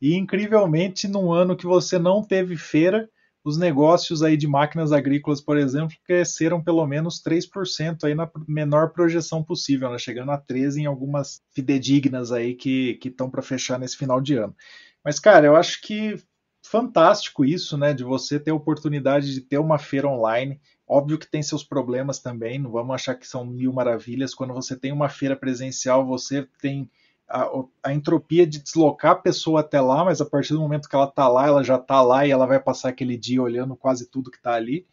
E 0.00 0.14
incrivelmente, 0.14 1.08
num 1.08 1.32
ano 1.32 1.56
que 1.56 1.66
você 1.66 1.98
não 1.98 2.22
teve 2.22 2.56
feira, 2.56 3.10
os 3.42 3.56
negócios 3.56 4.22
aí 4.22 4.36
de 4.36 4.46
máquinas 4.46 4.92
agrícolas, 4.92 5.40
por 5.40 5.56
exemplo, 5.56 5.96
cresceram 6.04 6.62
pelo 6.62 6.86
menos 6.86 7.22
3% 7.22 8.04
aí 8.04 8.14
na 8.14 8.30
menor 8.46 8.90
projeção 8.90 9.42
possível, 9.42 9.90
né? 9.90 9.98
chegando 9.98 10.30
a 10.30 10.38
13 10.38 10.82
em 10.82 10.86
algumas 10.86 11.42
fidedignas 11.52 12.32
aí 12.32 12.54
que 12.54 12.98
estão 13.04 13.30
para 13.30 13.42
fechar 13.42 13.78
nesse 13.78 13.96
final 13.96 14.20
de 14.20 14.34
ano. 14.34 14.54
Mas, 15.02 15.18
cara, 15.18 15.46
eu 15.46 15.56
acho 15.56 15.80
que 15.80 16.22
fantástico 16.62 17.44
isso, 17.44 17.76
né, 17.76 17.94
de 17.94 18.04
você 18.04 18.38
ter 18.38 18.50
a 18.50 18.54
oportunidade 18.54 19.32
de 19.32 19.40
ter 19.40 19.58
uma 19.58 19.78
feira 19.78 20.06
online. 20.06 20.60
Óbvio 20.86 21.18
que 21.18 21.30
tem 21.30 21.42
seus 21.42 21.64
problemas 21.64 22.18
também, 22.18 22.58
não 22.58 22.70
vamos 22.70 22.94
achar 22.94 23.14
que 23.14 23.26
são 23.26 23.44
mil 23.44 23.72
maravilhas. 23.72 24.34
Quando 24.34 24.52
você 24.52 24.76
tem 24.76 24.92
uma 24.92 25.08
feira 25.08 25.34
presencial, 25.34 26.06
você 26.06 26.46
tem 26.60 26.90
a, 27.30 27.48
a, 27.84 27.94
entropia 27.94 28.44
de 28.44 28.60
deslocar 28.60 29.12
a 29.12 29.16
pessoa 29.16 29.60
até 29.60 29.80
lá, 29.80 30.04
mas 30.04 30.20
a 30.20 30.26
partir 30.26 30.52
do 30.52 30.60
momento 30.60 30.88
que 30.88 30.96
ela 30.96 31.04
está 31.04 31.28
lá, 31.28 31.46
ela 31.46 31.62
já 31.62 31.76
está 31.76 32.02
lá 32.02 32.26
e 32.26 32.30
ela 32.32 32.44
vai 32.44 32.58
passar 32.58 32.88
aquele 32.88 33.16
dia 33.16 33.40
olhando 33.40 33.76
quase 33.76 34.10
tudo 34.10 34.32
que 34.32 34.36
está 34.36 34.54
ali. 34.54 34.84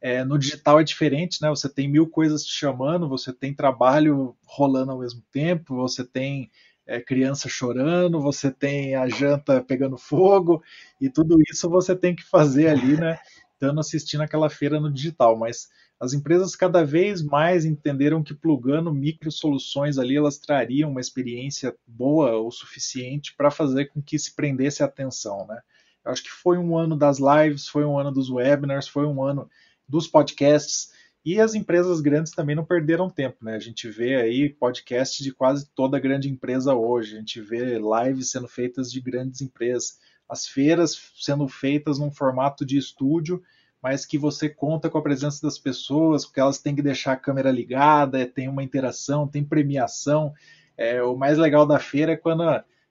É, 0.00 0.24
no 0.24 0.38
digital 0.38 0.80
é 0.80 0.84
diferente, 0.84 1.42
né? 1.42 1.48
Você 1.50 1.68
tem 1.68 1.88
mil 1.88 2.08
coisas 2.08 2.44
te 2.44 2.52
chamando, 2.52 3.08
você 3.08 3.32
tem 3.32 3.52
trabalho 3.52 4.36
rolando 4.46 4.92
ao 4.92 5.00
mesmo 5.00 5.22
tempo, 5.32 5.74
você 5.74 6.04
tem 6.04 6.48
é, 6.86 7.00
criança 7.00 7.48
chorando, 7.48 8.20
você 8.20 8.52
tem 8.52 8.94
a 8.94 9.08
janta 9.08 9.60
pegando 9.60 9.98
fogo, 9.98 10.62
e 11.00 11.10
tudo 11.10 11.36
isso 11.50 11.68
você 11.68 11.94
tem 11.96 12.14
que 12.14 12.22
fazer 12.22 12.68
ali, 12.68 12.96
né? 12.96 13.18
Estando 13.52 13.80
assistindo 13.80 14.22
aquela 14.22 14.48
feira 14.48 14.80
no 14.80 14.90
digital. 14.90 15.36
Mas 15.36 15.68
as 16.00 16.14
empresas 16.14 16.56
cada 16.56 16.82
vez 16.82 17.20
mais 17.20 17.66
entenderam 17.66 18.22
que 18.22 18.32
plugando 18.32 18.92
micro 18.92 19.30
soluções 19.30 19.98
ali, 19.98 20.16
elas 20.16 20.38
trariam 20.38 20.90
uma 20.90 21.00
experiência 21.00 21.76
boa 21.86 22.38
o 22.40 22.50
suficiente 22.50 23.34
para 23.36 23.50
fazer 23.50 23.86
com 23.86 24.00
que 24.00 24.18
se 24.18 24.34
prendesse 24.34 24.82
a 24.82 24.86
atenção, 24.86 25.46
né? 25.46 25.60
Eu 26.02 26.10
acho 26.10 26.22
que 26.22 26.30
foi 26.30 26.56
um 26.56 26.74
ano 26.74 26.96
das 26.96 27.18
lives, 27.18 27.68
foi 27.68 27.84
um 27.84 27.98
ano 27.98 28.10
dos 28.10 28.30
webinars, 28.30 28.88
foi 28.88 29.04
um 29.04 29.22
ano 29.22 29.50
dos 29.86 30.08
podcasts, 30.08 30.90
e 31.22 31.38
as 31.38 31.54
empresas 31.54 32.00
grandes 32.00 32.32
também 32.32 32.56
não 32.56 32.64
perderam 32.64 33.10
tempo, 33.10 33.44
né? 33.44 33.54
A 33.54 33.60
gente 33.60 33.86
vê 33.90 34.16
aí 34.16 34.48
podcasts 34.48 35.22
de 35.22 35.32
quase 35.34 35.68
toda 35.74 36.00
grande 36.00 36.30
empresa 36.30 36.74
hoje, 36.74 37.14
a 37.14 37.18
gente 37.18 37.42
vê 37.42 37.78
lives 37.78 38.30
sendo 38.30 38.48
feitas 38.48 38.90
de 38.90 39.02
grandes 39.02 39.42
empresas, 39.42 39.98
as 40.26 40.46
feiras 40.46 41.12
sendo 41.16 41.46
feitas 41.46 41.98
num 41.98 42.10
formato 42.10 42.64
de 42.64 42.78
estúdio, 42.78 43.42
mas 43.82 44.04
que 44.04 44.18
você 44.18 44.48
conta 44.48 44.90
com 44.90 44.98
a 44.98 45.02
presença 45.02 45.40
das 45.42 45.58
pessoas, 45.58 46.26
porque 46.26 46.40
elas 46.40 46.58
têm 46.58 46.74
que 46.74 46.82
deixar 46.82 47.12
a 47.12 47.16
câmera 47.16 47.50
ligada, 47.50 48.26
tem 48.26 48.48
uma 48.48 48.62
interação, 48.62 49.26
tem 49.26 49.44
premiação. 49.44 50.32
É, 50.76 51.02
o 51.02 51.16
mais 51.16 51.38
legal 51.38 51.66
da 51.66 51.78
feira 51.78 52.12
é 52.12 52.16
quando 52.16 52.44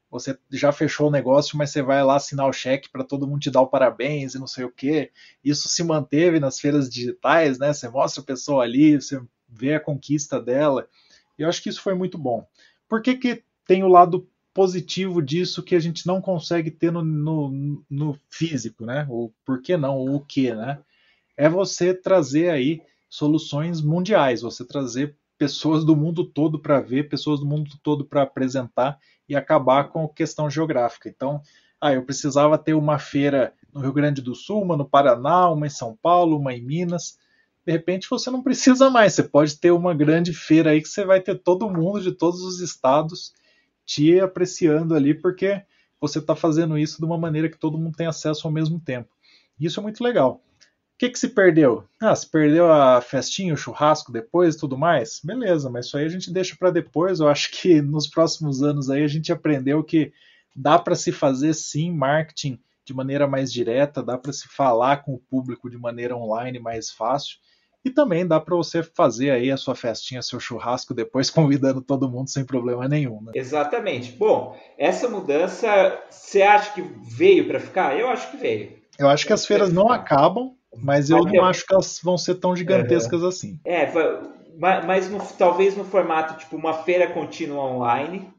você 0.10 0.38
já 0.52 0.72
fechou 0.72 1.08
o 1.08 1.12
negócio, 1.12 1.58
mas 1.58 1.70
você 1.70 1.84
vai 1.84 2.04
lá 2.04 2.16
assinar 2.16 2.48
o 2.48 2.54
cheque 2.54 2.90
para 2.90 3.04
todo 3.04 3.28
mundo 3.28 3.42
te 3.42 3.52
dar 3.52 3.62
o 3.62 3.68
parabéns 3.68 4.34
e 4.34 4.40
não 4.40 4.48
sei 4.48 4.66
o 4.66 4.72
quê. 4.72 5.12
Isso 5.44 5.68
se 5.68 5.84
manteve 5.84 6.40
nas 6.40 6.60
feiras 6.60 6.90
digitais, 6.90 7.60
né? 7.60 7.72
Você 7.72 7.88
mostra 7.88 8.24
a 8.24 8.26
pessoa 8.26 8.64
ali, 8.64 9.00
você 9.00 9.22
vê 9.48 9.76
a 9.76 9.80
conquista 9.80 10.42
dela. 10.42 10.88
Eu 11.38 11.48
acho 11.48 11.62
que 11.62 11.70
isso 11.70 11.82
foi 11.82 11.94
muito 11.94 12.18
bom. 12.18 12.46
Por 12.88 13.02
que, 13.02 13.16
que 13.16 13.44
tem 13.68 13.84
o 13.84 13.88
lado 13.88 14.28
positivo 14.54 15.22
disso 15.22 15.64
que 15.64 15.76
a 15.76 15.80
gente 15.80 16.06
não 16.08 16.22
consegue 16.22 16.72
ter 16.72 16.92
no, 16.92 17.04
no, 17.04 17.84
no 17.90 18.20
físico, 18.30 18.86
né? 18.86 19.06
O 19.10 19.32
por 19.46 19.62
que 19.62 19.78
não, 19.78 20.04
o 20.04 20.20
que, 20.20 20.54
né? 20.54 20.80
É 21.38 21.48
você 21.48 21.94
trazer 21.94 22.50
aí 22.50 22.82
soluções 23.10 23.82
mundiais, 23.82 24.42
você 24.42 24.66
trazer 24.66 25.16
pessoas 25.38 25.86
do 25.86 25.96
mundo 25.96 26.26
todo 26.26 26.60
para 26.60 26.82
ver, 26.82 27.08
pessoas 27.08 27.40
do 27.40 27.46
mundo 27.46 27.72
todo 27.82 28.04
para 28.04 28.24
apresentar 28.24 29.00
e 29.28 29.36
acabar 29.36 29.86
com 29.86 30.04
a 30.04 30.10
questão 30.10 30.50
geográfica. 30.50 31.08
Então, 31.08 31.42
ah, 31.80 31.94
eu 31.94 32.04
precisava 32.04 32.58
ter 32.58 32.74
uma 32.74 33.00
feira 33.00 33.54
no 33.74 33.80
Rio 33.80 33.94
Grande 33.94 34.22
do 34.22 34.36
Sul, 34.36 34.62
uma 34.62 34.76
no 34.76 34.84
Paraná, 34.84 35.50
uma 35.50 35.68
em 35.68 35.70
São 35.70 35.98
Paulo, 36.02 36.38
uma 36.38 36.54
em 36.54 36.62
Minas. 36.62 37.18
De 37.66 37.72
repente 37.72 38.10
você 38.10 38.30
não 38.30 38.44
precisa 38.44 38.90
mais, 38.90 39.14
você 39.14 39.24
pode 39.24 39.56
ter 39.58 39.72
uma 39.72 39.94
grande 39.94 40.34
feira 40.34 40.72
aí 40.72 40.82
que 40.82 40.90
você 40.90 41.06
vai 41.06 41.22
ter 41.22 41.36
todo 41.36 41.70
mundo 41.70 42.02
de 42.02 42.12
todos 42.12 42.42
os 42.42 42.60
estados 42.60 43.34
te 43.90 44.20
apreciando 44.20 44.94
ali, 44.94 45.16
porque 45.16 45.64
você 46.00 46.20
está 46.20 46.36
fazendo 46.36 46.78
isso 46.78 47.00
de 47.00 47.06
uma 47.06 47.18
maneira 47.18 47.50
que 47.50 47.58
todo 47.58 47.76
mundo 47.76 47.98
tem 47.98 48.06
acesso 48.06 48.46
ao 48.46 48.54
mesmo 48.54 48.80
tempo. 48.80 49.10
Isso 49.60 49.80
é 49.80 49.84
muito 49.84 50.04
legal. 50.04 50.44
O 50.94 51.00
que, 51.00 51.10
que 51.10 51.18
se 51.18 51.30
perdeu? 51.30 51.84
Ah, 52.00 52.16
se 52.16 52.30
perdeu 52.30 52.72
a 52.72 53.02
festinha, 53.02 53.52
o 53.52 53.58
churrasco 53.58 54.12
depois 54.12 54.54
e 54.54 54.60
tudo 54.60 54.78
mais? 54.78 55.20
Beleza, 55.24 55.72
mas 55.72 55.88
isso 55.88 55.98
aí 55.98 56.06
a 56.06 56.10
gente 56.10 56.32
deixa 56.32 56.56
para 56.56 56.70
depois. 56.70 57.20
Eu 57.20 57.28
acho 57.28 57.50
que 57.50 57.82
nos 57.82 58.08
próximos 58.08 58.62
anos 58.62 58.92
aí 58.92 59.04
a 59.04 59.08
gente 59.08 59.32
aprendeu 59.32 59.84
que 59.84 60.14
dá 60.56 60.78
para 60.78 60.94
se 60.94 61.12
fazer 61.12 61.56
sim 61.56 61.92
marketing 61.92 62.60
de 62.86 62.94
maneira 62.94 63.28
mais 63.28 63.52
direta, 63.52 64.04
dá 64.04 64.20
para 64.20 64.32
se 64.32 64.48
falar 64.48 64.98
com 64.98 65.16
o 65.16 65.20
público 65.20 65.68
de 65.68 65.80
maneira 65.80 66.16
online 66.16 66.60
mais 66.60 66.92
fácil. 66.92 67.38
E 67.84 67.90
também 67.90 68.28
dá 68.28 68.40
para 68.40 68.56
você 68.56 68.84
fazer 68.84 69.32
aí 69.32 69.50
a 69.50 69.58
sua 69.58 69.74
festinha, 69.74 70.22
seu 70.22 70.40
churrasco 70.40 70.94
depois, 70.94 71.30
convidando 71.32 71.82
todo 71.82 72.10
mundo 72.10 72.30
sem 72.30 72.46
problema 72.46 72.88
nenhum. 72.88 73.22
Né? 73.22 73.32
Exatamente. 73.36 74.12
Bom, 74.12 74.58
essa 74.78 75.08
mudança, 75.08 75.98
você 76.10 76.42
acha 76.42 76.74
que 76.74 76.82
veio 76.82 77.48
para 77.48 77.60
ficar? 77.60 77.98
Eu 77.98 78.10
acho 78.10 78.32
que 78.32 78.38
veio. 78.38 78.78
Eu 78.98 79.08
acho 79.08 79.26
que 79.26 79.34
as 79.34 79.46
feiras 79.46 79.72
não 79.72 79.90
acabam, 79.90 80.56
mas 80.76 81.10
eu 81.10 81.24
não 81.24 81.46
acho 81.46 81.66
que 81.66 81.74
elas 81.74 82.00
vão 82.04 82.18
ser 82.18 82.36
tão 82.36 82.54
gigantescas 82.54 83.24
assim. 83.24 83.58
É, 83.64 83.90
mas 84.86 85.10
no, 85.10 85.20
talvez 85.38 85.78
no 85.78 85.86
formato 85.86 86.38
tipo 86.38 86.58
uma 86.58 86.74
feira 86.74 87.08
contínua 87.08 87.64
online, 87.64 88.30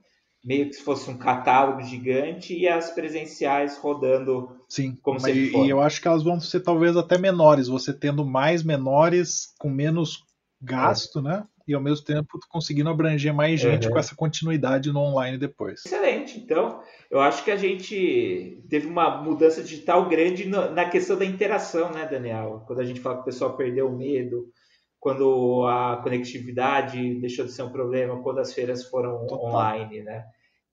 meio 0.45 0.67
que 0.67 0.75
se 0.75 0.83
fosse 0.83 1.11
um 1.11 1.17
catálogo 1.17 1.83
gigante 1.83 2.55
e 2.55 2.69
as 2.69 2.91
presenciais 2.91 3.79
rodando 3.79 4.60
Sim, 4.71 4.97
como 5.03 5.27
e, 5.27 5.53
e 5.53 5.69
eu 5.69 5.81
acho 5.81 6.01
que 6.01 6.07
elas 6.07 6.23
vão 6.23 6.39
ser 6.41 6.61
talvez 6.61 6.97
até 6.97 7.19
menores, 7.19 7.67
você 7.67 7.93
tendo 7.93 8.25
mais 8.25 8.63
menores 8.63 9.53
com 9.59 9.69
menos 9.69 10.25
gasto, 10.63 11.19
é. 11.19 11.23
né? 11.23 11.45
E 11.67 11.75
ao 11.75 11.81
mesmo 11.81 12.05
tempo 12.05 12.39
conseguindo 12.49 12.89
abranger 12.89 13.35
mais 13.35 13.61
gente 13.61 13.87
uhum. 13.87 13.93
com 13.93 13.99
essa 13.99 14.15
continuidade 14.15 14.93
no 14.93 15.01
online 15.01 15.39
depois. 15.39 15.85
Excelente. 15.85 16.39
Então, 16.39 16.81
eu 17.11 17.21
acho 17.21 17.45
que 17.45 17.51
a 17.51 17.57
gente 17.57 18.63
teve 18.69 18.87
uma 18.87 19.21
mudança 19.21 19.61
digital 19.63 20.09
grande 20.09 20.49
na 20.49 20.89
questão 20.89 21.19
da 21.19 21.25
interação, 21.25 21.91
né, 21.91 22.07
Daniel? 22.07 22.63
Quando 22.67 22.81
a 22.81 22.85
gente 22.85 23.01
fala 23.01 23.17
que 23.17 23.23
o 23.23 23.27
pessoal 23.27 23.57
perdeu 23.57 23.89
o 23.89 23.97
medo, 23.97 24.49
quando 25.01 25.67
a 25.67 26.01
conectividade 26.03 27.21
deixou 27.21 27.45
de 27.45 27.53
ser 27.53 27.63
um 27.63 27.73
problema, 27.73 28.23
quando 28.23 28.39
as 28.39 28.53
feiras 28.53 28.85
foram 28.85 29.27
Total. 29.27 29.47
online, 29.47 30.03
né? 30.03 30.27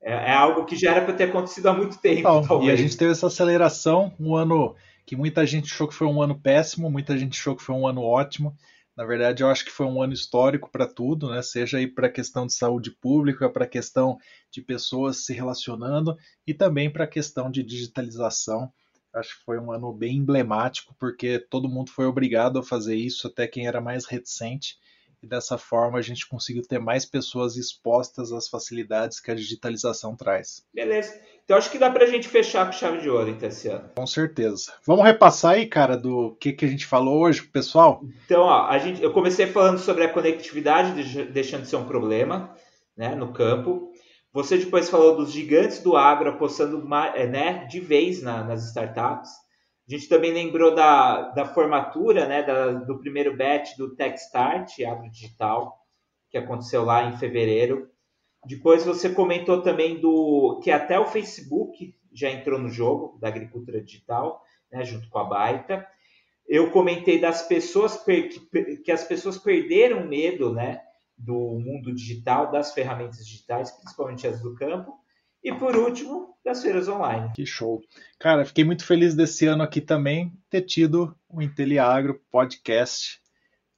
É, 0.08 0.32
é, 0.32 0.34
algo 0.34 0.66
que 0.66 0.76
já 0.76 0.92
era 0.92 1.04
para 1.04 1.14
ter 1.14 1.26
acontecido 1.26 1.68
há 1.68 1.74
muito 1.74 1.98
tempo. 2.00 2.24
Total. 2.24 2.64
E 2.64 2.72
a 2.72 2.76
gente 2.76 2.96
teve 2.96 3.12
essa 3.12 3.28
aceleração, 3.28 4.14
um 4.20 4.36
ano 4.36 4.76
que 5.06 5.16
muita 5.16 5.46
gente 5.46 5.72
achou 5.72 5.88
que 5.88 5.94
foi 5.94 6.08
um 6.08 6.22
ano 6.22 6.40
péssimo, 6.40 6.90
muita 6.90 7.18
gente 7.18 7.40
achou 7.40 7.56
que 7.56 7.64
foi 7.64 7.76
um 7.76 7.88
ano 7.88 8.02
ótimo. 8.02 8.56
Na 8.96 9.06
verdade, 9.06 9.44
eu 9.44 9.50
acho 9.50 9.64
que 9.64 9.72
foi 9.72 9.86
um 9.86 10.02
ano 10.02 10.14
histórico 10.14 10.70
para 10.72 10.88
tudo, 10.88 11.30
né? 11.30 11.42
Seja 11.42 11.78
aí 11.78 11.88
para 11.88 12.08
a 12.08 12.12
questão 12.12 12.48
de 12.48 12.54
saúde 12.54 12.92
pública, 12.92 13.50
para 13.50 13.66
a 13.66 13.68
questão 13.68 14.18
de 14.52 14.62
pessoas 14.62 15.26
se 15.26 15.34
relacionando 15.34 16.18
e 16.46 16.54
também 16.54 16.90
para 16.90 17.04
a 17.04 17.08
questão 17.08 17.52
de 17.52 17.62
digitalização 17.62 18.72
Acho 19.18 19.38
que 19.38 19.46
foi 19.46 19.60
um 19.60 19.72
ano 19.72 19.92
bem 19.92 20.18
emblemático, 20.18 20.96
porque 21.00 21.40
todo 21.40 21.70
mundo 21.70 21.92
foi 21.92 22.06
obrigado 22.06 22.60
a 22.60 22.64
fazer 22.64 22.96
isso, 22.96 23.28
até 23.28 23.48
quem 23.48 23.68
era 23.68 23.82
mais 23.82 24.06
reticente. 24.06 24.78
E 25.22 25.28
dessa 25.28 25.58
forma 25.58 25.98
a 25.98 26.02
gente 26.02 26.28
conseguiu 26.28 26.62
ter 26.62 26.80
mais 26.80 27.06
pessoas 27.06 27.58
expostas 27.58 28.32
às 28.32 28.48
facilidades 28.48 29.20
que 29.20 29.32
a 29.32 29.36
digitalização 29.36 30.16
traz. 30.16 30.64
Beleza. 30.74 31.20
Então 31.44 31.58
acho 31.58 31.72
que 31.72 31.80
dá 31.80 31.90
para 31.90 32.04
a 32.04 32.08
gente 32.08 32.28
fechar 32.28 32.66
com 32.66 32.74
chave 32.74 33.00
de 33.00 33.10
ouro 33.10 33.32
ano. 33.32 33.90
Com 33.96 34.06
certeza. 34.06 34.74
Vamos 34.86 35.06
repassar 35.06 35.54
aí, 35.54 35.66
cara, 35.66 35.98
do 35.98 36.36
que, 36.40 36.52
que 36.52 36.66
a 36.66 36.68
gente 36.68 36.86
falou 36.86 37.22
hoje 37.22 37.42
pessoal? 37.44 38.02
Então, 38.26 38.42
ó, 38.42 38.68
a 38.68 38.78
gente, 38.78 39.02
eu 39.02 39.14
comecei 39.14 39.48
falando 39.48 39.80
sobre 39.80 40.04
a 40.04 40.14
conectividade 40.14 41.26
deixando 41.32 41.64
de 41.64 41.70
ser 41.70 41.78
um 41.78 41.86
problema 41.86 42.54
né, 42.98 43.16
no 43.16 43.32
campo. 43.32 43.92
Você 44.34 44.58
depois 44.58 44.90
falou 44.90 45.16
dos 45.16 45.32
gigantes 45.32 45.80
do 45.82 45.96
agro 45.96 46.30
apostando 46.30 46.86
é, 47.16 47.26
né, 47.26 47.66
de 47.66 47.80
vez 47.80 48.22
na, 48.22 48.44
nas 48.44 48.68
startups. 48.68 49.32
A 49.88 49.92
gente 49.92 50.10
também 50.10 50.34
lembrou 50.34 50.76
da, 50.76 51.30
da 51.30 51.46
formatura, 51.46 52.28
né, 52.28 52.44
da, 52.44 52.74
do 52.74 53.00
primeiro 53.00 53.38
batch 53.38 53.78
do 53.78 53.96
Techstart, 53.96 54.80
Agro 54.82 55.10
Digital, 55.10 55.80
que 56.30 56.38
aconteceu 56.38 56.84
lá 56.84 57.06
em 57.06 57.18
fevereiro. 57.18 57.90
Depois 58.46 58.86
você 58.86 59.10
comentou 59.10 59.62
também 59.62 60.00
do 60.00 60.60
que 60.62 60.72
até 60.72 61.00
o 61.00 61.06
Facebook 61.06 61.96
já 62.14 62.30
entrou 62.30 62.60
no 62.60 62.70
jogo 62.70 63.18
da 63.20 63.30
agricultura 63.30 63.82
digital, 63.82 64.44
né, 64.72 64.84
junto 64.84 65.10
com 65.10 65.20
a 65.20 65.24
Baita. 65.24 65.88
Eu 66.46 66.72
comentei 66.72 67.20
das 67.20 67.44
pessoas 67.44 67.96
que, 68.04 68.30
que 68.84 68.92
as 68.92 69.06
pessoas 69.06 69.38
perderam 69.38 70.06
medo, 70.06 70.54
né, 70.54 70.82
do 71.18 71.34
mundo 71.34 71.94
digital, 71.94 72.52
das 72.52 72.74
ferramentas 72.74 73.26
digitais, 73.26 73.72
principalmente 73.72 74.28
as 74.28 74.42
do 74.42 74.54
campo. 74.54 74.94
E 75.44 75.54
por 75.54 75.76
último, 75.76 76.36
das 76.44 76.62
feiras 76.62 76.88
online. 76.88 77.32
Que 77.36 77.46
show. 77.46 77.82
Cara, 78.20 78.46
fiquei 78.46 78.64
muito 78.64 78.86
feliz 78.86 79.16
desse 79.16 79.46
ano 79.46 79.64
aqui 79.64 79.80
também 79.82 80.34
ter 80.50 80.62
tido 80.62 81.16
o 81.30 81.42
Inteliagro 81.42 82.22
Podcast, 82.32 83.22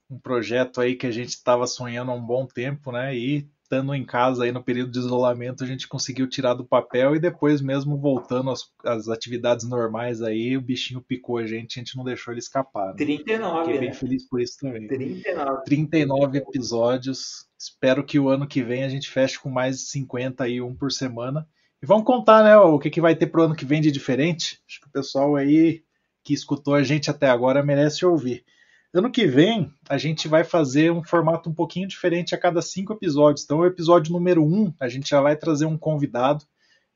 um 0.08 0.18
projeto 0.18 0.80
aí 0.80 0.96
que 0.96 1.06
a 1.06 1.10
gente 1.10 1.30
estava 1.30 1.66
sonhando 1.66 2.10
há 2.10 2.14
um 2.14 2.24
bom 2.24 2.46
tempo, 2.46 2.90
né? 2.90 3.16
E 3.16 3.48
estando 3.70 3.94
em 3.94 4.04
casa 4.04 4.42
aí 4.42 4.50
no 4.50 4.64
período 4.64 4.90
de 4.90 4.98
isolamento, 4.98 5.62
a 5.62 5.66
gente 5.66 5.86
conseguiu 5.86 6.28
tirar 6.28 6.54
do 6.54 6.64
papel 6.64 7.14
e 7.14 7.20
depois 7.20 7.60
mesmo 7.60 7.96
voltando 7.96 8.50
às, 8.50 8.68
às 8.84 9.08
atividades 9.08 9.64
normais 9.64 10.20
aí, 10.20 10.56
o 10.56 10.60
bichinho 10.60 11.00
picou 11.00 11.38
a 11.38 11.46
gente, 11.46 11.78
a 11.78 11.80
gente 11.80 11.96
não 11.96 12.02
deixou 12.02 12.34
ele 12.34 12.40
escapar. 12.40 12.88
Né? 12.88 12.94
39, 12.96 13.58
Fiquei 13.60 13.74
né? 13.74 13.86
bem 13.86 13.94
feliz 13.94 14.28
por 14.28 14.40
isso 14.40 14.58
também. 14.58 14.88
39. 14.88 15.64
39 15.64 16.38
episódios. 16.38 17.48
Espero 17.56 18.04
que 18.04 18.18
o 18.18 18.28
ano 18.28 18.48
que 18.48 18.60
vem 18.60 18.82
a 18.82 18.88
gente 18.88 19.08
feche 19.08 19.38
com 19.38 19.48
mais 19.48 19.76
de 19.78 19.84
50 19.84 20.42
aí, 20.42 20.60
um 20.60 20.74
por 20.74 20.90
semana. 20.90 21.46
E 21.80 21.86
vamos 21.86 22.04
contar, 22.04 22.42
né, 22.42 22.56
o 22.56 22.78
que, 22.78 22.90
que 22.90 23.00
vai 23.00 23.14
ter 23.14 23.28
pro 23.28 23.44
ano 23.44 23.54
que 23.54 23.64
vem 23.64 23.80
de 23.80 23.92
diferente. 23.92 24.60
Acho 24.68 24.80
que 24.80 24.88
o 24.88 24.92
pessoal 24.92 25.36
aí 25.36 25.84
que 26.24 26.34
escutou 26.34 26.74
a 26.74 26.82
gente 26.82 27.08
até 27.08 27.28
agora 27.28 27.62
merece 27.62 28.04
ouvir. 28.04 28.44
Ano 28.92 29.10
que 29.10 29.24
vem, 29.24 29.72
a 29.88 29.96
gente 29.96 30.26
vai 30.26 30.42
fazer 30.42 30.90
um 30.90 31.04
formato 31.04 31.48
um 31.48 31.54
pouquinho 31.54 31.86
diferente 31.86 32.34
a 32.34 32.38
cada 32.38 32.60
cinco 32.60 32.92
episódios. 32.92 33.44
Então, 33.44 33.58
o 33.58 33.66
episódio 33.66 34.12
número 34.12 34.44
um, 34.44 34.74
a 34.80 34.88
gente 34.88 35.08
já 35.08 35.20
vai 35.20 35.36
trazer 35.36 35.64
um 35.64 35.78
convidado. 35.78 36.44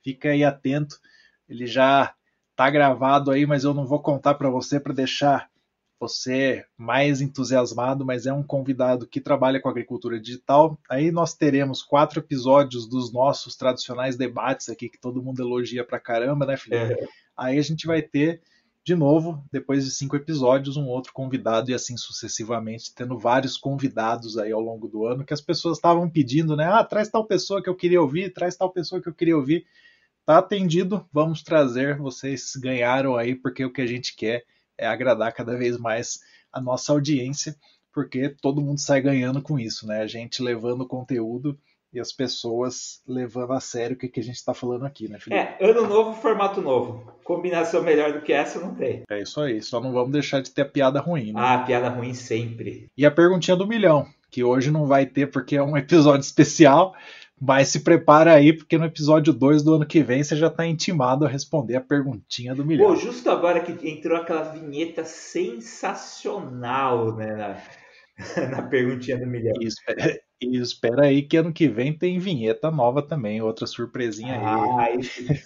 Fica 0.02 0.30
aí 0.30 0.42
atento. 0.42 0.98
Ele 1.48 1.66
já 1.66 2.12
está 2.50 2.68
gravado 2.68 3.30
aí, 3.30 3.46
mas 3.46 3.62
eu 3.62 3.72
não 3.72 3.86
vou 3.86 4.00
contar 4.02 4.34
para 4.34 4.50
você 4.50 4.80
para 4.80 4.92
deixar 4.92 5.48
você 6.00 6.64
mais 6.76 7.20
entusiasmado, 7.20 8.04
mas 8.04 8.26
é 8.26 8.32
um 8.32 8.42
convidado 8.42 9.06
que 9.06 9.20
trabalha 9.20 9.60
com 9.60 9.68
agricultura 9.68 10.20
digital. 10.20 10.78
Aí 10.90 11.12
nós 11.12 11.34
teremos 11.34 11.80
quatro 11.80 12.18
episódios 12.18 12.88
dos 12.88 13.12
nossos 13.12 13.56
tradicionais 13.56 14.16
debates 14.16 14.68
aqui, 14.68 14.88
que 14.88 15.00
todo 15.00 15.22
mundo 15.22 15.40
elogia 15.40 15.84
pra 15.84 16.00
caramba, 16.00 16.44
né, 16.44 16.56
Felipe? 16.56 16.92
É. 16.92 17.06
Aí 17.36 17.58
a 17.58 17.62
gente 17.62 17.86
vai 17.86 18.02
ter 18.02 18.42
de 18.84 18.94
novo, 18.94 19.42
depois 19.50 19.82
de 19.82 19.90
cinco 19.90 20.14
episódios, 20.14 20.76
um 20.76 20.86
outro 20.86 21.10
convidado 21.14 21.70
e 21.70 21.74
assim 21.74 21.96
sucessivamente, 21.96 22.94
tendo 22.94 23.18
vários 23.18 23.56
convidados 23.56 24.36
aí 24.36 24.52
ao 24.52 24.60
longo 24.60 24.86
do 24.86 25.06
ano 25.06 25.24
que 25.24 25.32
as 25.32 25.40
pessoas 25.40 25.78
estavam 25.78 26.08
pedindo, 26.08 26.54
né? 26.54 26.66
Ah, 26.66 26.84
traz 26.84 27.08
tal 27.08 27.26
pessoa 27.26 27.62
que 27.62 27.68
eu 27.70 27.74
queria 27.74 28.02
ouvir, 28.02 28.34
traz 28.34 28.56
tal 28.56 28.70
pessoa 28.70 29.00
que 29.00 29.08
eu 29.08 29.14
queria 29.14 29.36
ouvir. 29.36 29.64
Tá 30.26 30.36
atendido, 30.36 31.08
vamos 31.10 31.42
trazer. 31.42 31.96
Vocês 31.96 32.52
ganharam 32.56 33.16
aí, 33.16 33.34
porque 33.34 33.64
o 33.64 33.72
que 33.72 33.80
a 33.80 33.86
gente 33.86 34.14
quer 34.14 34.44
é 34.76 34.86
agradar 34.86 35.32
cada 35.32 35.56
vez 35.56 35.78
mais 35.78 36.20
a 36.52 36.60
nossa 36.60 36.92
audiência, 36.92 37.56
porque 37.90 38.28
todo 38.28 38.60
mundo 38.60 38.80
sai 38.80 39.00
ganhando 39.00 39.40
com 39.40 39.58
isso, 39.58 39.86
né? 39.86 40.02
A 40.02 40.06
gente 40.06 40.42
levando 40.42 40.86
conteúdo 40.86 41.58
e 41.94 42.00
as 42.00 42.12
pessoas 42.12 43.00
levando 43.06 43.52
a 43.52 43.60
sério 43.60 43.94
o 43.94 43.98
que, 43.98 44.08
que 44.08 44.18
a 44.18 44.22
gente 44.22 44.34
está 44.34 44.52
falando 44.52 44.84
aqui, 44.84 45.08
né, 45.08 45.20
Felipe? 45.20 45.40
É, 45.40 45.56
ano 45.60 45.86
novo, 45.86 46.20
formato 46.20 46.60
novo. 46.60 47.14
Combinação 47.22 47.84
melhor 47.84 48.12
do 48.12 48.20
que 48.20 48.32
essa 48.32 48.58
não 48.58 48.74
tem. 48.74 49.04
É 49.08 49.22
isso 49.22 49.40
aí, 49.40 49.62
só 49.62 49.80
não 49.80 49.92
vamos 49.92 50.10
deixar 50.10 50.42
de 50.42 50.50
ter 50.50 50.62
a 50.62 50.68
piada 50.68 50.98
ruim, 51.00 51.32
né? 51.32 51.40
Ah, 51.40 51.58
piada 51.58 51.88
ruim 51.88 52.12
sempre. 52.12 52.88
E 52.96 53.06
a 53.06 53.12
perguntinha 53.12 53.56
do 53.56 53.66
milhão, 53.66 54.08
que 54.28 54.42
hoje 54.42 54.72
não 54.72 54.86
vai 54.86 55.06
ter 55.06 55.30
porque 55.30 55.56
é 55.56 55.62
um 55.62 55.76
episódio 55.76 56.22
especial, 56.26 56.96
mas 57.40 57.68
se 57.68 57.78
prepara 57.80 58.34
aí, 58.34 58.52
porque 58.52 58.76
no 58.76 58.86
episódio 58.86 59.32
2 59.32 59.62
do 59.62 59.74
ano 59.74 59.86
que 59.86 60.02
vem 60.02 60.24
você 60.24 60.34
já 60.34 60.48
está 60.48 60.66
intimado 60.66 61.24
a 61.24 61.28
responder 61.28 61.76
a 61.76 61.80
perguntinha 61.80 62.56
do 62.56 62.64
milhão. 62.64 62.88
Pô, 62.88 62.96
justo 62.96 63.30
agora 63.30 63.60
que 63.60 63.88
entrou 63.88 64.18
aquela 64.18 64.42
vinheta 64.42 65.04
sensacional, 65.04 67.14
né? 67.14 67.36
Na, 67.36 67.56
na 68.50 68.62
perguntinha 68.62 69.16
do 69.16 69.26
milhão. 69.26 69.54
Isso, 69.60 69.76
é, 69.88 70.20
e 70.50 70.60
espera 70.60 71.06
aí 71.06 71.22
que 71.22 71.36
ano 71.36 71.52
que 71.52 71.68
vem 71.68 71.92
tem 71.92 72.18
vinheta 72.18 72.70
nova 72.70 73.02
também, 73.02 73.40
outra 73.40 73.66
surpresinha 73.66 74.34
ah, 74.36 74.82
aí. 74.82 74.98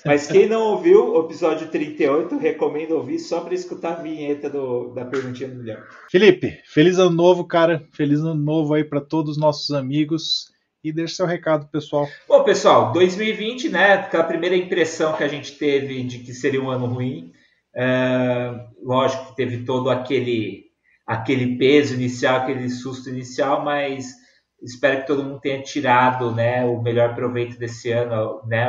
Mas 0.05 0.26
quem 0.26 0.49
não 0.49 0.72
ouviu 0.72 1.14
o 1.14 1.24
episódio 1.24 1.68
38, 1.68 2.36
recomendo 2.38 2.92
ouvir 2.92 3.18
só 3.18 3.40
para 3.40 3.55
escutar 3.55 3.92
a 3.99 4.03
vinheta 4.03 4.51
do, 4.51 4.92
da 4.94 5.05
perguntinha 5.05 5.49
do 5.49 5.57
milhão. 5.57 5.80
Felipe, 6.11 6.61
feliz 6.66 6.99
ano 6.99 7.11
novo, 7.11 7.44
cara. 7.44 7.86
Feliz 7.92 8.20
ano 8.20 8.34
novo 8.34 8.74
aí 8.74 8.84
para 8.84 9.01
todos 9.01 9.32
os 9.32 9.38
nossos 9.38 9.70
amigos. 9.70 10.51
E 10.82 10.92
deixe 10.92 11.16
seu 11.16 11.26
recado, 11.26 11.68
pessoal. 11.68 12.09
Bom, 12.28 12.44
pessoal, 12.44 12.92
2020, 12.92 13.68
né? 13.68 13.94
Aquela 13.94 14.24
primeira 14.24 14.57
impressão 14.57 15.12
que 15.16 15.24
a 15.24 15.28
gente 15.28 15.53
teve 15.59 16.03
de 16.05 16.20
que 16.20 16.32
seria 16.32 16.62
um 16.62 16.70
ano 16.70 16.86
ruim. 16.86 17.32
É, 17.74 18.55
lógico 18.82 19.26
que 19.26 19.36
teve 19.36 19.64
todo 19.64 19.90
aquele, 19.90 20.66
aquele 21.07 21.57
peso 21.57 21.94
inicial, 21.94 22.38
aquele 22.38 22.68
susto 22.70 23.09
inicial, 23.09 23.64
mas 23.64 24.14
espero 24.62 25.00
que 25.00 25.06
todo 25.06 25.22
mundo 25.22 25.40
tenha 25.40 25.62
tirado 25.62 26.34
né, 26.34 26.64
o 26.64 26.82
melhor 26.82 27.14
proveito 27.14 27.59
desse 27.59 27.90
ano, 27.92 28.42
né, 28.46 28.66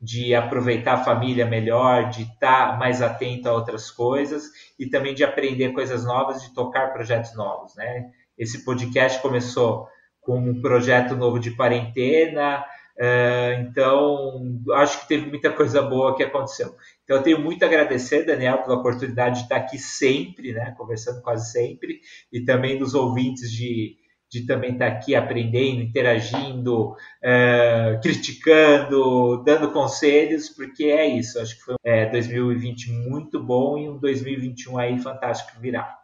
de 0.00 0.34
aproveitar 0.34 0.94
a 0.94 1.04
família 1.04 1.44
melhor, 1.44 2.08
de 2.08 2.22
estar 2.22 2.78
mais 2.78 3.02
atento 3.02 3.48
a 3.48 3.52
outras 3.52 3.90
coisas 3.90 4.44
e 4.78 4.86
também 4.86 5.14
de 5.14 5.24
aprender 5.24 5.72
coisas 5.72 6.04
novas, 6.04 6.42
de 6.42 6.54
tocar 6.54 6.92
projetos 6.92 7.34
novos. 7.34 7.74
Né? 7.74 8.10
Esse 8.38 8.64
podcast 8.64 9.20
começou 9.20 9.88
com 10.20 10.38
um 10.38 10.60
projeto 10.60 11.16
novo 11.16 11.40
de 11.40 11.56
quarentena, 11.56 12.64
uh, 12.96 13.60
então 13.62 14.42
acho 14.74 15.00
que 15.00 15.08
teve 15.08 15.26
muita 15.26 15.50
coisa 15.50 15.82
boa 15.82 16.14
que 16.14 16.22
aconteceu. 16.22 16.76
Então 17.02 17.16
eu 17.16 17.22
tenho 17.22 17.40
muito 17.40 17.62
a 17.64 17.66
agradecer, 17.66 18.24
Daniel, 18.24 18.58
pela 18.58 18.76
oportunidade 18.76 19.38
de 19.38 19.42
estar 19.44 19.56
aqui 19.56 19.78
sempre, 19.78 20.52
né, 20.52 20.74
conversando 20.76 21.22
quase 21.22 21.50
sempre, 21.50 22.00
e 22.32 22.44
também 22.44 22.78
dos 22.78 22.94
ouvintes 22.94 23.50
de 23.50 23.96
de 24.30 24.46
também 24.46 24.72
estar 24.72 24.86
aqui 24.86 25.14
aprendendo, 25.14 25.80
interagindo, 25.80 26.94
é, 27.22 27.98
criticando, 28.02 29.42
dando 29.42 29.72
conselhos, 29.72 30.50
porque 30.50 30.84
é 30.84 31.06
isso. 31.06 31.40
Acho 31.40 31.56
que 31.56 31.62
foi 31.62 31.74
um 31.74 31.78
é, 31.82 32.10
2020 32.10 32.92
muito 32.92 33.42
bom 33.42 33.78
e 33.78 33.88
um 33.88 33.98
2021 33.98 34.78
aí 34.78 34.98
fantástico 34.98 35.58
virar. 35.60 35.98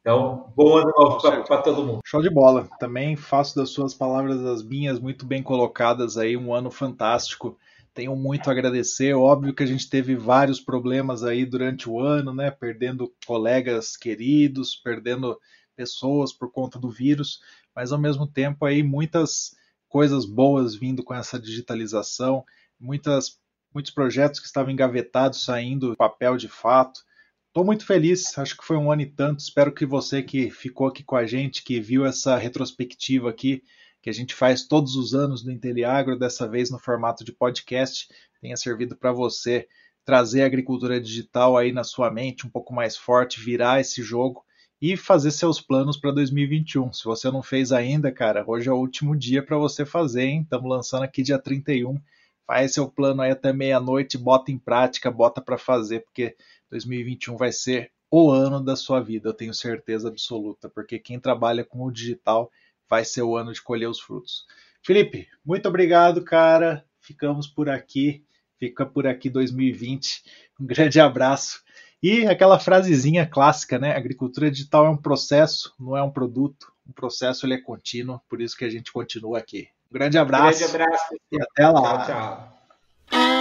Então, 0.00 0.52
bom 0.56 0.78
ano 0.78 0.92
novo 0.96 1.20
para 1.20 1.62
todo 1.62 1.84
mundo. 1.84 2.00
Show 2.06 2.22
de 2.22 2.30
bola. 2.30 2.68
Também 2.80 3.14
faço 3.14 3.54
das 3.54 3.70
suas 3.70 3.94
palavras 3.94 4.44
as 4.44 4.62
minhas 4.62 4.98
muito 4.98 5.26
bem 5.26 5.42
colocadas 5.42 6.16
aí, 6.16 6.36
um 6.36 6.54
ano 6.54 6.70
fantástico. 6.70 7.58
Tenho 7.94 8.16
muito 8.16 8.48
a 8.48 8.52
agradecer. 8.52 9.12
Óbvio 9.14 9.54
que 9.54 9.62
a 9.62 9.66
gente 9.66 9.90
teve 9.90 10.16
vários 10.16 10.60
problemas 10.60 11.22
aí 11.22 11.44
durante 11.44 11.90
o 11.90 12.00
ano, 12.00 12.32
né? 12.34 12.50
Perdendo 12.50 13.12
colegas 13.26 13.96
queridos, 13.96 14.74
perdendo 14.76 15.38
pessoas 15.78 16.32
por 16.32 16.50
conta 16.50 16.78
do 16.78 16.90
vírus, 16.90 17.40
mas 17.78 17.92
ao 17.92 17.98
mesmo 18.00 18.26
tempo 18.26 18.64
aí 18.64 18.82
muitas 18.82 19.54
coisas 19.88 20.26
boas 20.26 20.74
vindo 20.74 21.00
com 21.04 21.14
essa 21.14 21.38
digitalização, 21.38 22.44
muitas, 22.76 23.38
muitos 23.72 23.92
projetos 23.92 24.40
que 24.40 24.46
estavam 24.46 24.72
engavetados 24.72 25.44
saindo 25.44 25.90
do 25.90 25.96
papel 25.96 26.36
de 26.36 26.48
fato. 26.48 26.98
Estou 27.46 27.64
muito 27.64 27.86
feliz, 27.86 28.36
acho 28.36 28.56
que 28.56 28.64
foi 28.64 28.76
um 28.76 28.90
ano 28.90 29.02
e 29.02 29.06
tanto. 29.06 29.38
Espero 29.38 29.72
que 29.72 29.86
você 29.86 30.24
que 30.24 30.50
ficou 30.50 30.88
aqui 30.88 31.04
com 31.04 31.14
a 31.14 31.24
gente, 31.24 31.62
que 31.62 31.78
viu 31.78 32.04
essa 32.04 32.36
retrospectiva 32.36 33.30
aqui, 33.30 33.62
que 34.02 34.10
a 34.10 34.12
gente 34.12 34.34
faz 34.34 34.66
todos 34.66 34.96
os 34.96 35.14
anos 35.14 35.44
no 35.44 35.52
Inteliagro, 35.52 36.18
dessa 36.18 36.48
vez 36.48 36.72
no 36.72 36.80
formato 36.80 37.24
de 37.24 37.30
podcast, 37.30 38.08
tenha 38.40 38.56
servido 38.56 38.96
para 38.96 39.12
você 39.12 39.68
trazer 40.04 40.42
a 40.42 40.46
agricultura 40.46 41.00
digital 41.00 41.56
aí 41.56 41.70
na 41.70 41.84
sua 41.84 42.10
mente 42.10 42.44
um 42.44 42.50
pouco 42.50 42.74
mais 42.74 42.96
forte, 42.96 43.38
virar 43.38 43.80
esse 43.80 44.02
jogo 44.02 44.44
e 44.80 44.96
fazer 44.96 45.30
seus 45.30 45.60
planos 45.60 45.96
para 45.96 46.12
2021. 46.12 46.92
Se 46.92 47.04
você 47.04 47.30
não 47.30 47.42
fez 47.42 47.72
ainda, 47.72 48.12
cara, 48.12 48.44
hoje 48.46 48.68
é 48.68 48.72
o 48.72 48.76
último 48.76 49.16
dia 49.16 49.42
para 49.42 49.56
você 49.56 49.84
fazer, 49.84 50.22
hein? 50.22 50.42
Estamos 50.42 50.70
lançando 50.70 51.02
aqui 51.02 51.22
dia 51.22 51.38
31. 51.38 52.00
Faz 52.46 52.72
seu 52.74 52.88
plano 52.88 53.22
aí 53.22 53.30
até 53.30 53.52
meia-noite, 53.52 54.16
bota 54.16 54.50
em 54.50 54.58
prática, 54.58 55.10
bota 55.10 55.40
para 55.40 55.58
fazer, 55.58 56.00
porque 56.00 56.36
2021 56.70 57.36
vai 57.36 57.52
ser 57.52 57.90
o 58.10 58.30
ano 58.30 58.62
da 58.62 58.74
sua 58.74 59.00
vida, 59.00 59.28
eu 59.28 59.34
tenho 59.34 59.52
certeza 59.52 60.08
absoluta, 60.08 60.68
porque 60.68 60.98
quem 60.98 61.20
trabalha 61.20 61.62
com 61.62 61.84
o 61.84 61.92
digital 61.92 62.50
vai 62.88 63.04
ser 63.04 63.22
o 63.22 63.36
ano 63.36 63.52
de 63.52 63.60
colher 63.60 63.88
os 63.88 64.00
frutos. 64.00 64.46
Felipe, 64.82 65.28
muito 65.44 65.68
obrigado, 65.68 66.22
cara. 66.24 66.84
Ficamos 67.00 67.46
por 67.46 67.68
aqui. 67.68 68.24
Fica 68.58 68.86
por 68.86 69.06
aqui 69.06 69.28
2020. 69.28 70.22
Um 70.58 70.66
grande 70.66 70.98
abraço 70.98 71.62
e 72.02 72.26
aquela 72.26 72.58
frasezinha 72.58 73.26
clássica, 73.26 73.78
né? 73.78 73.96
Agricultura 73.96 74.50
digital 74.50 74.86
é 74.86 74.90
um 74.90 74.96
processo, 74.96 75.74
não 75.78 75.96
é 75.96 76.02
um 76.02 76.10
produto. 76.10 76.72
Um 76.88 76.92
processo 76.92 77.44
ele 77.44 77.54
é 77.54 77.60
contínuo, 77.60 78.20
por 78.28 78.40
isso 78.40 78.56
que 78.56 78.64
a 78.64 78.70
gente 78.70 78.92
continua 78.92 79.38
aqui. 79.38 79.68
Um 79.90 79.94
grande 79.94 80.16
abraço. 80.16 80.64
Um 80.64 80.68
grande 80.68 80.82
abraço. 80.82 81.14
E 81.30 81.42
até 81.42 81.68
lá. 81.68 82.04
Tchau, 82.04 82.06
tchau. 82.06 83.37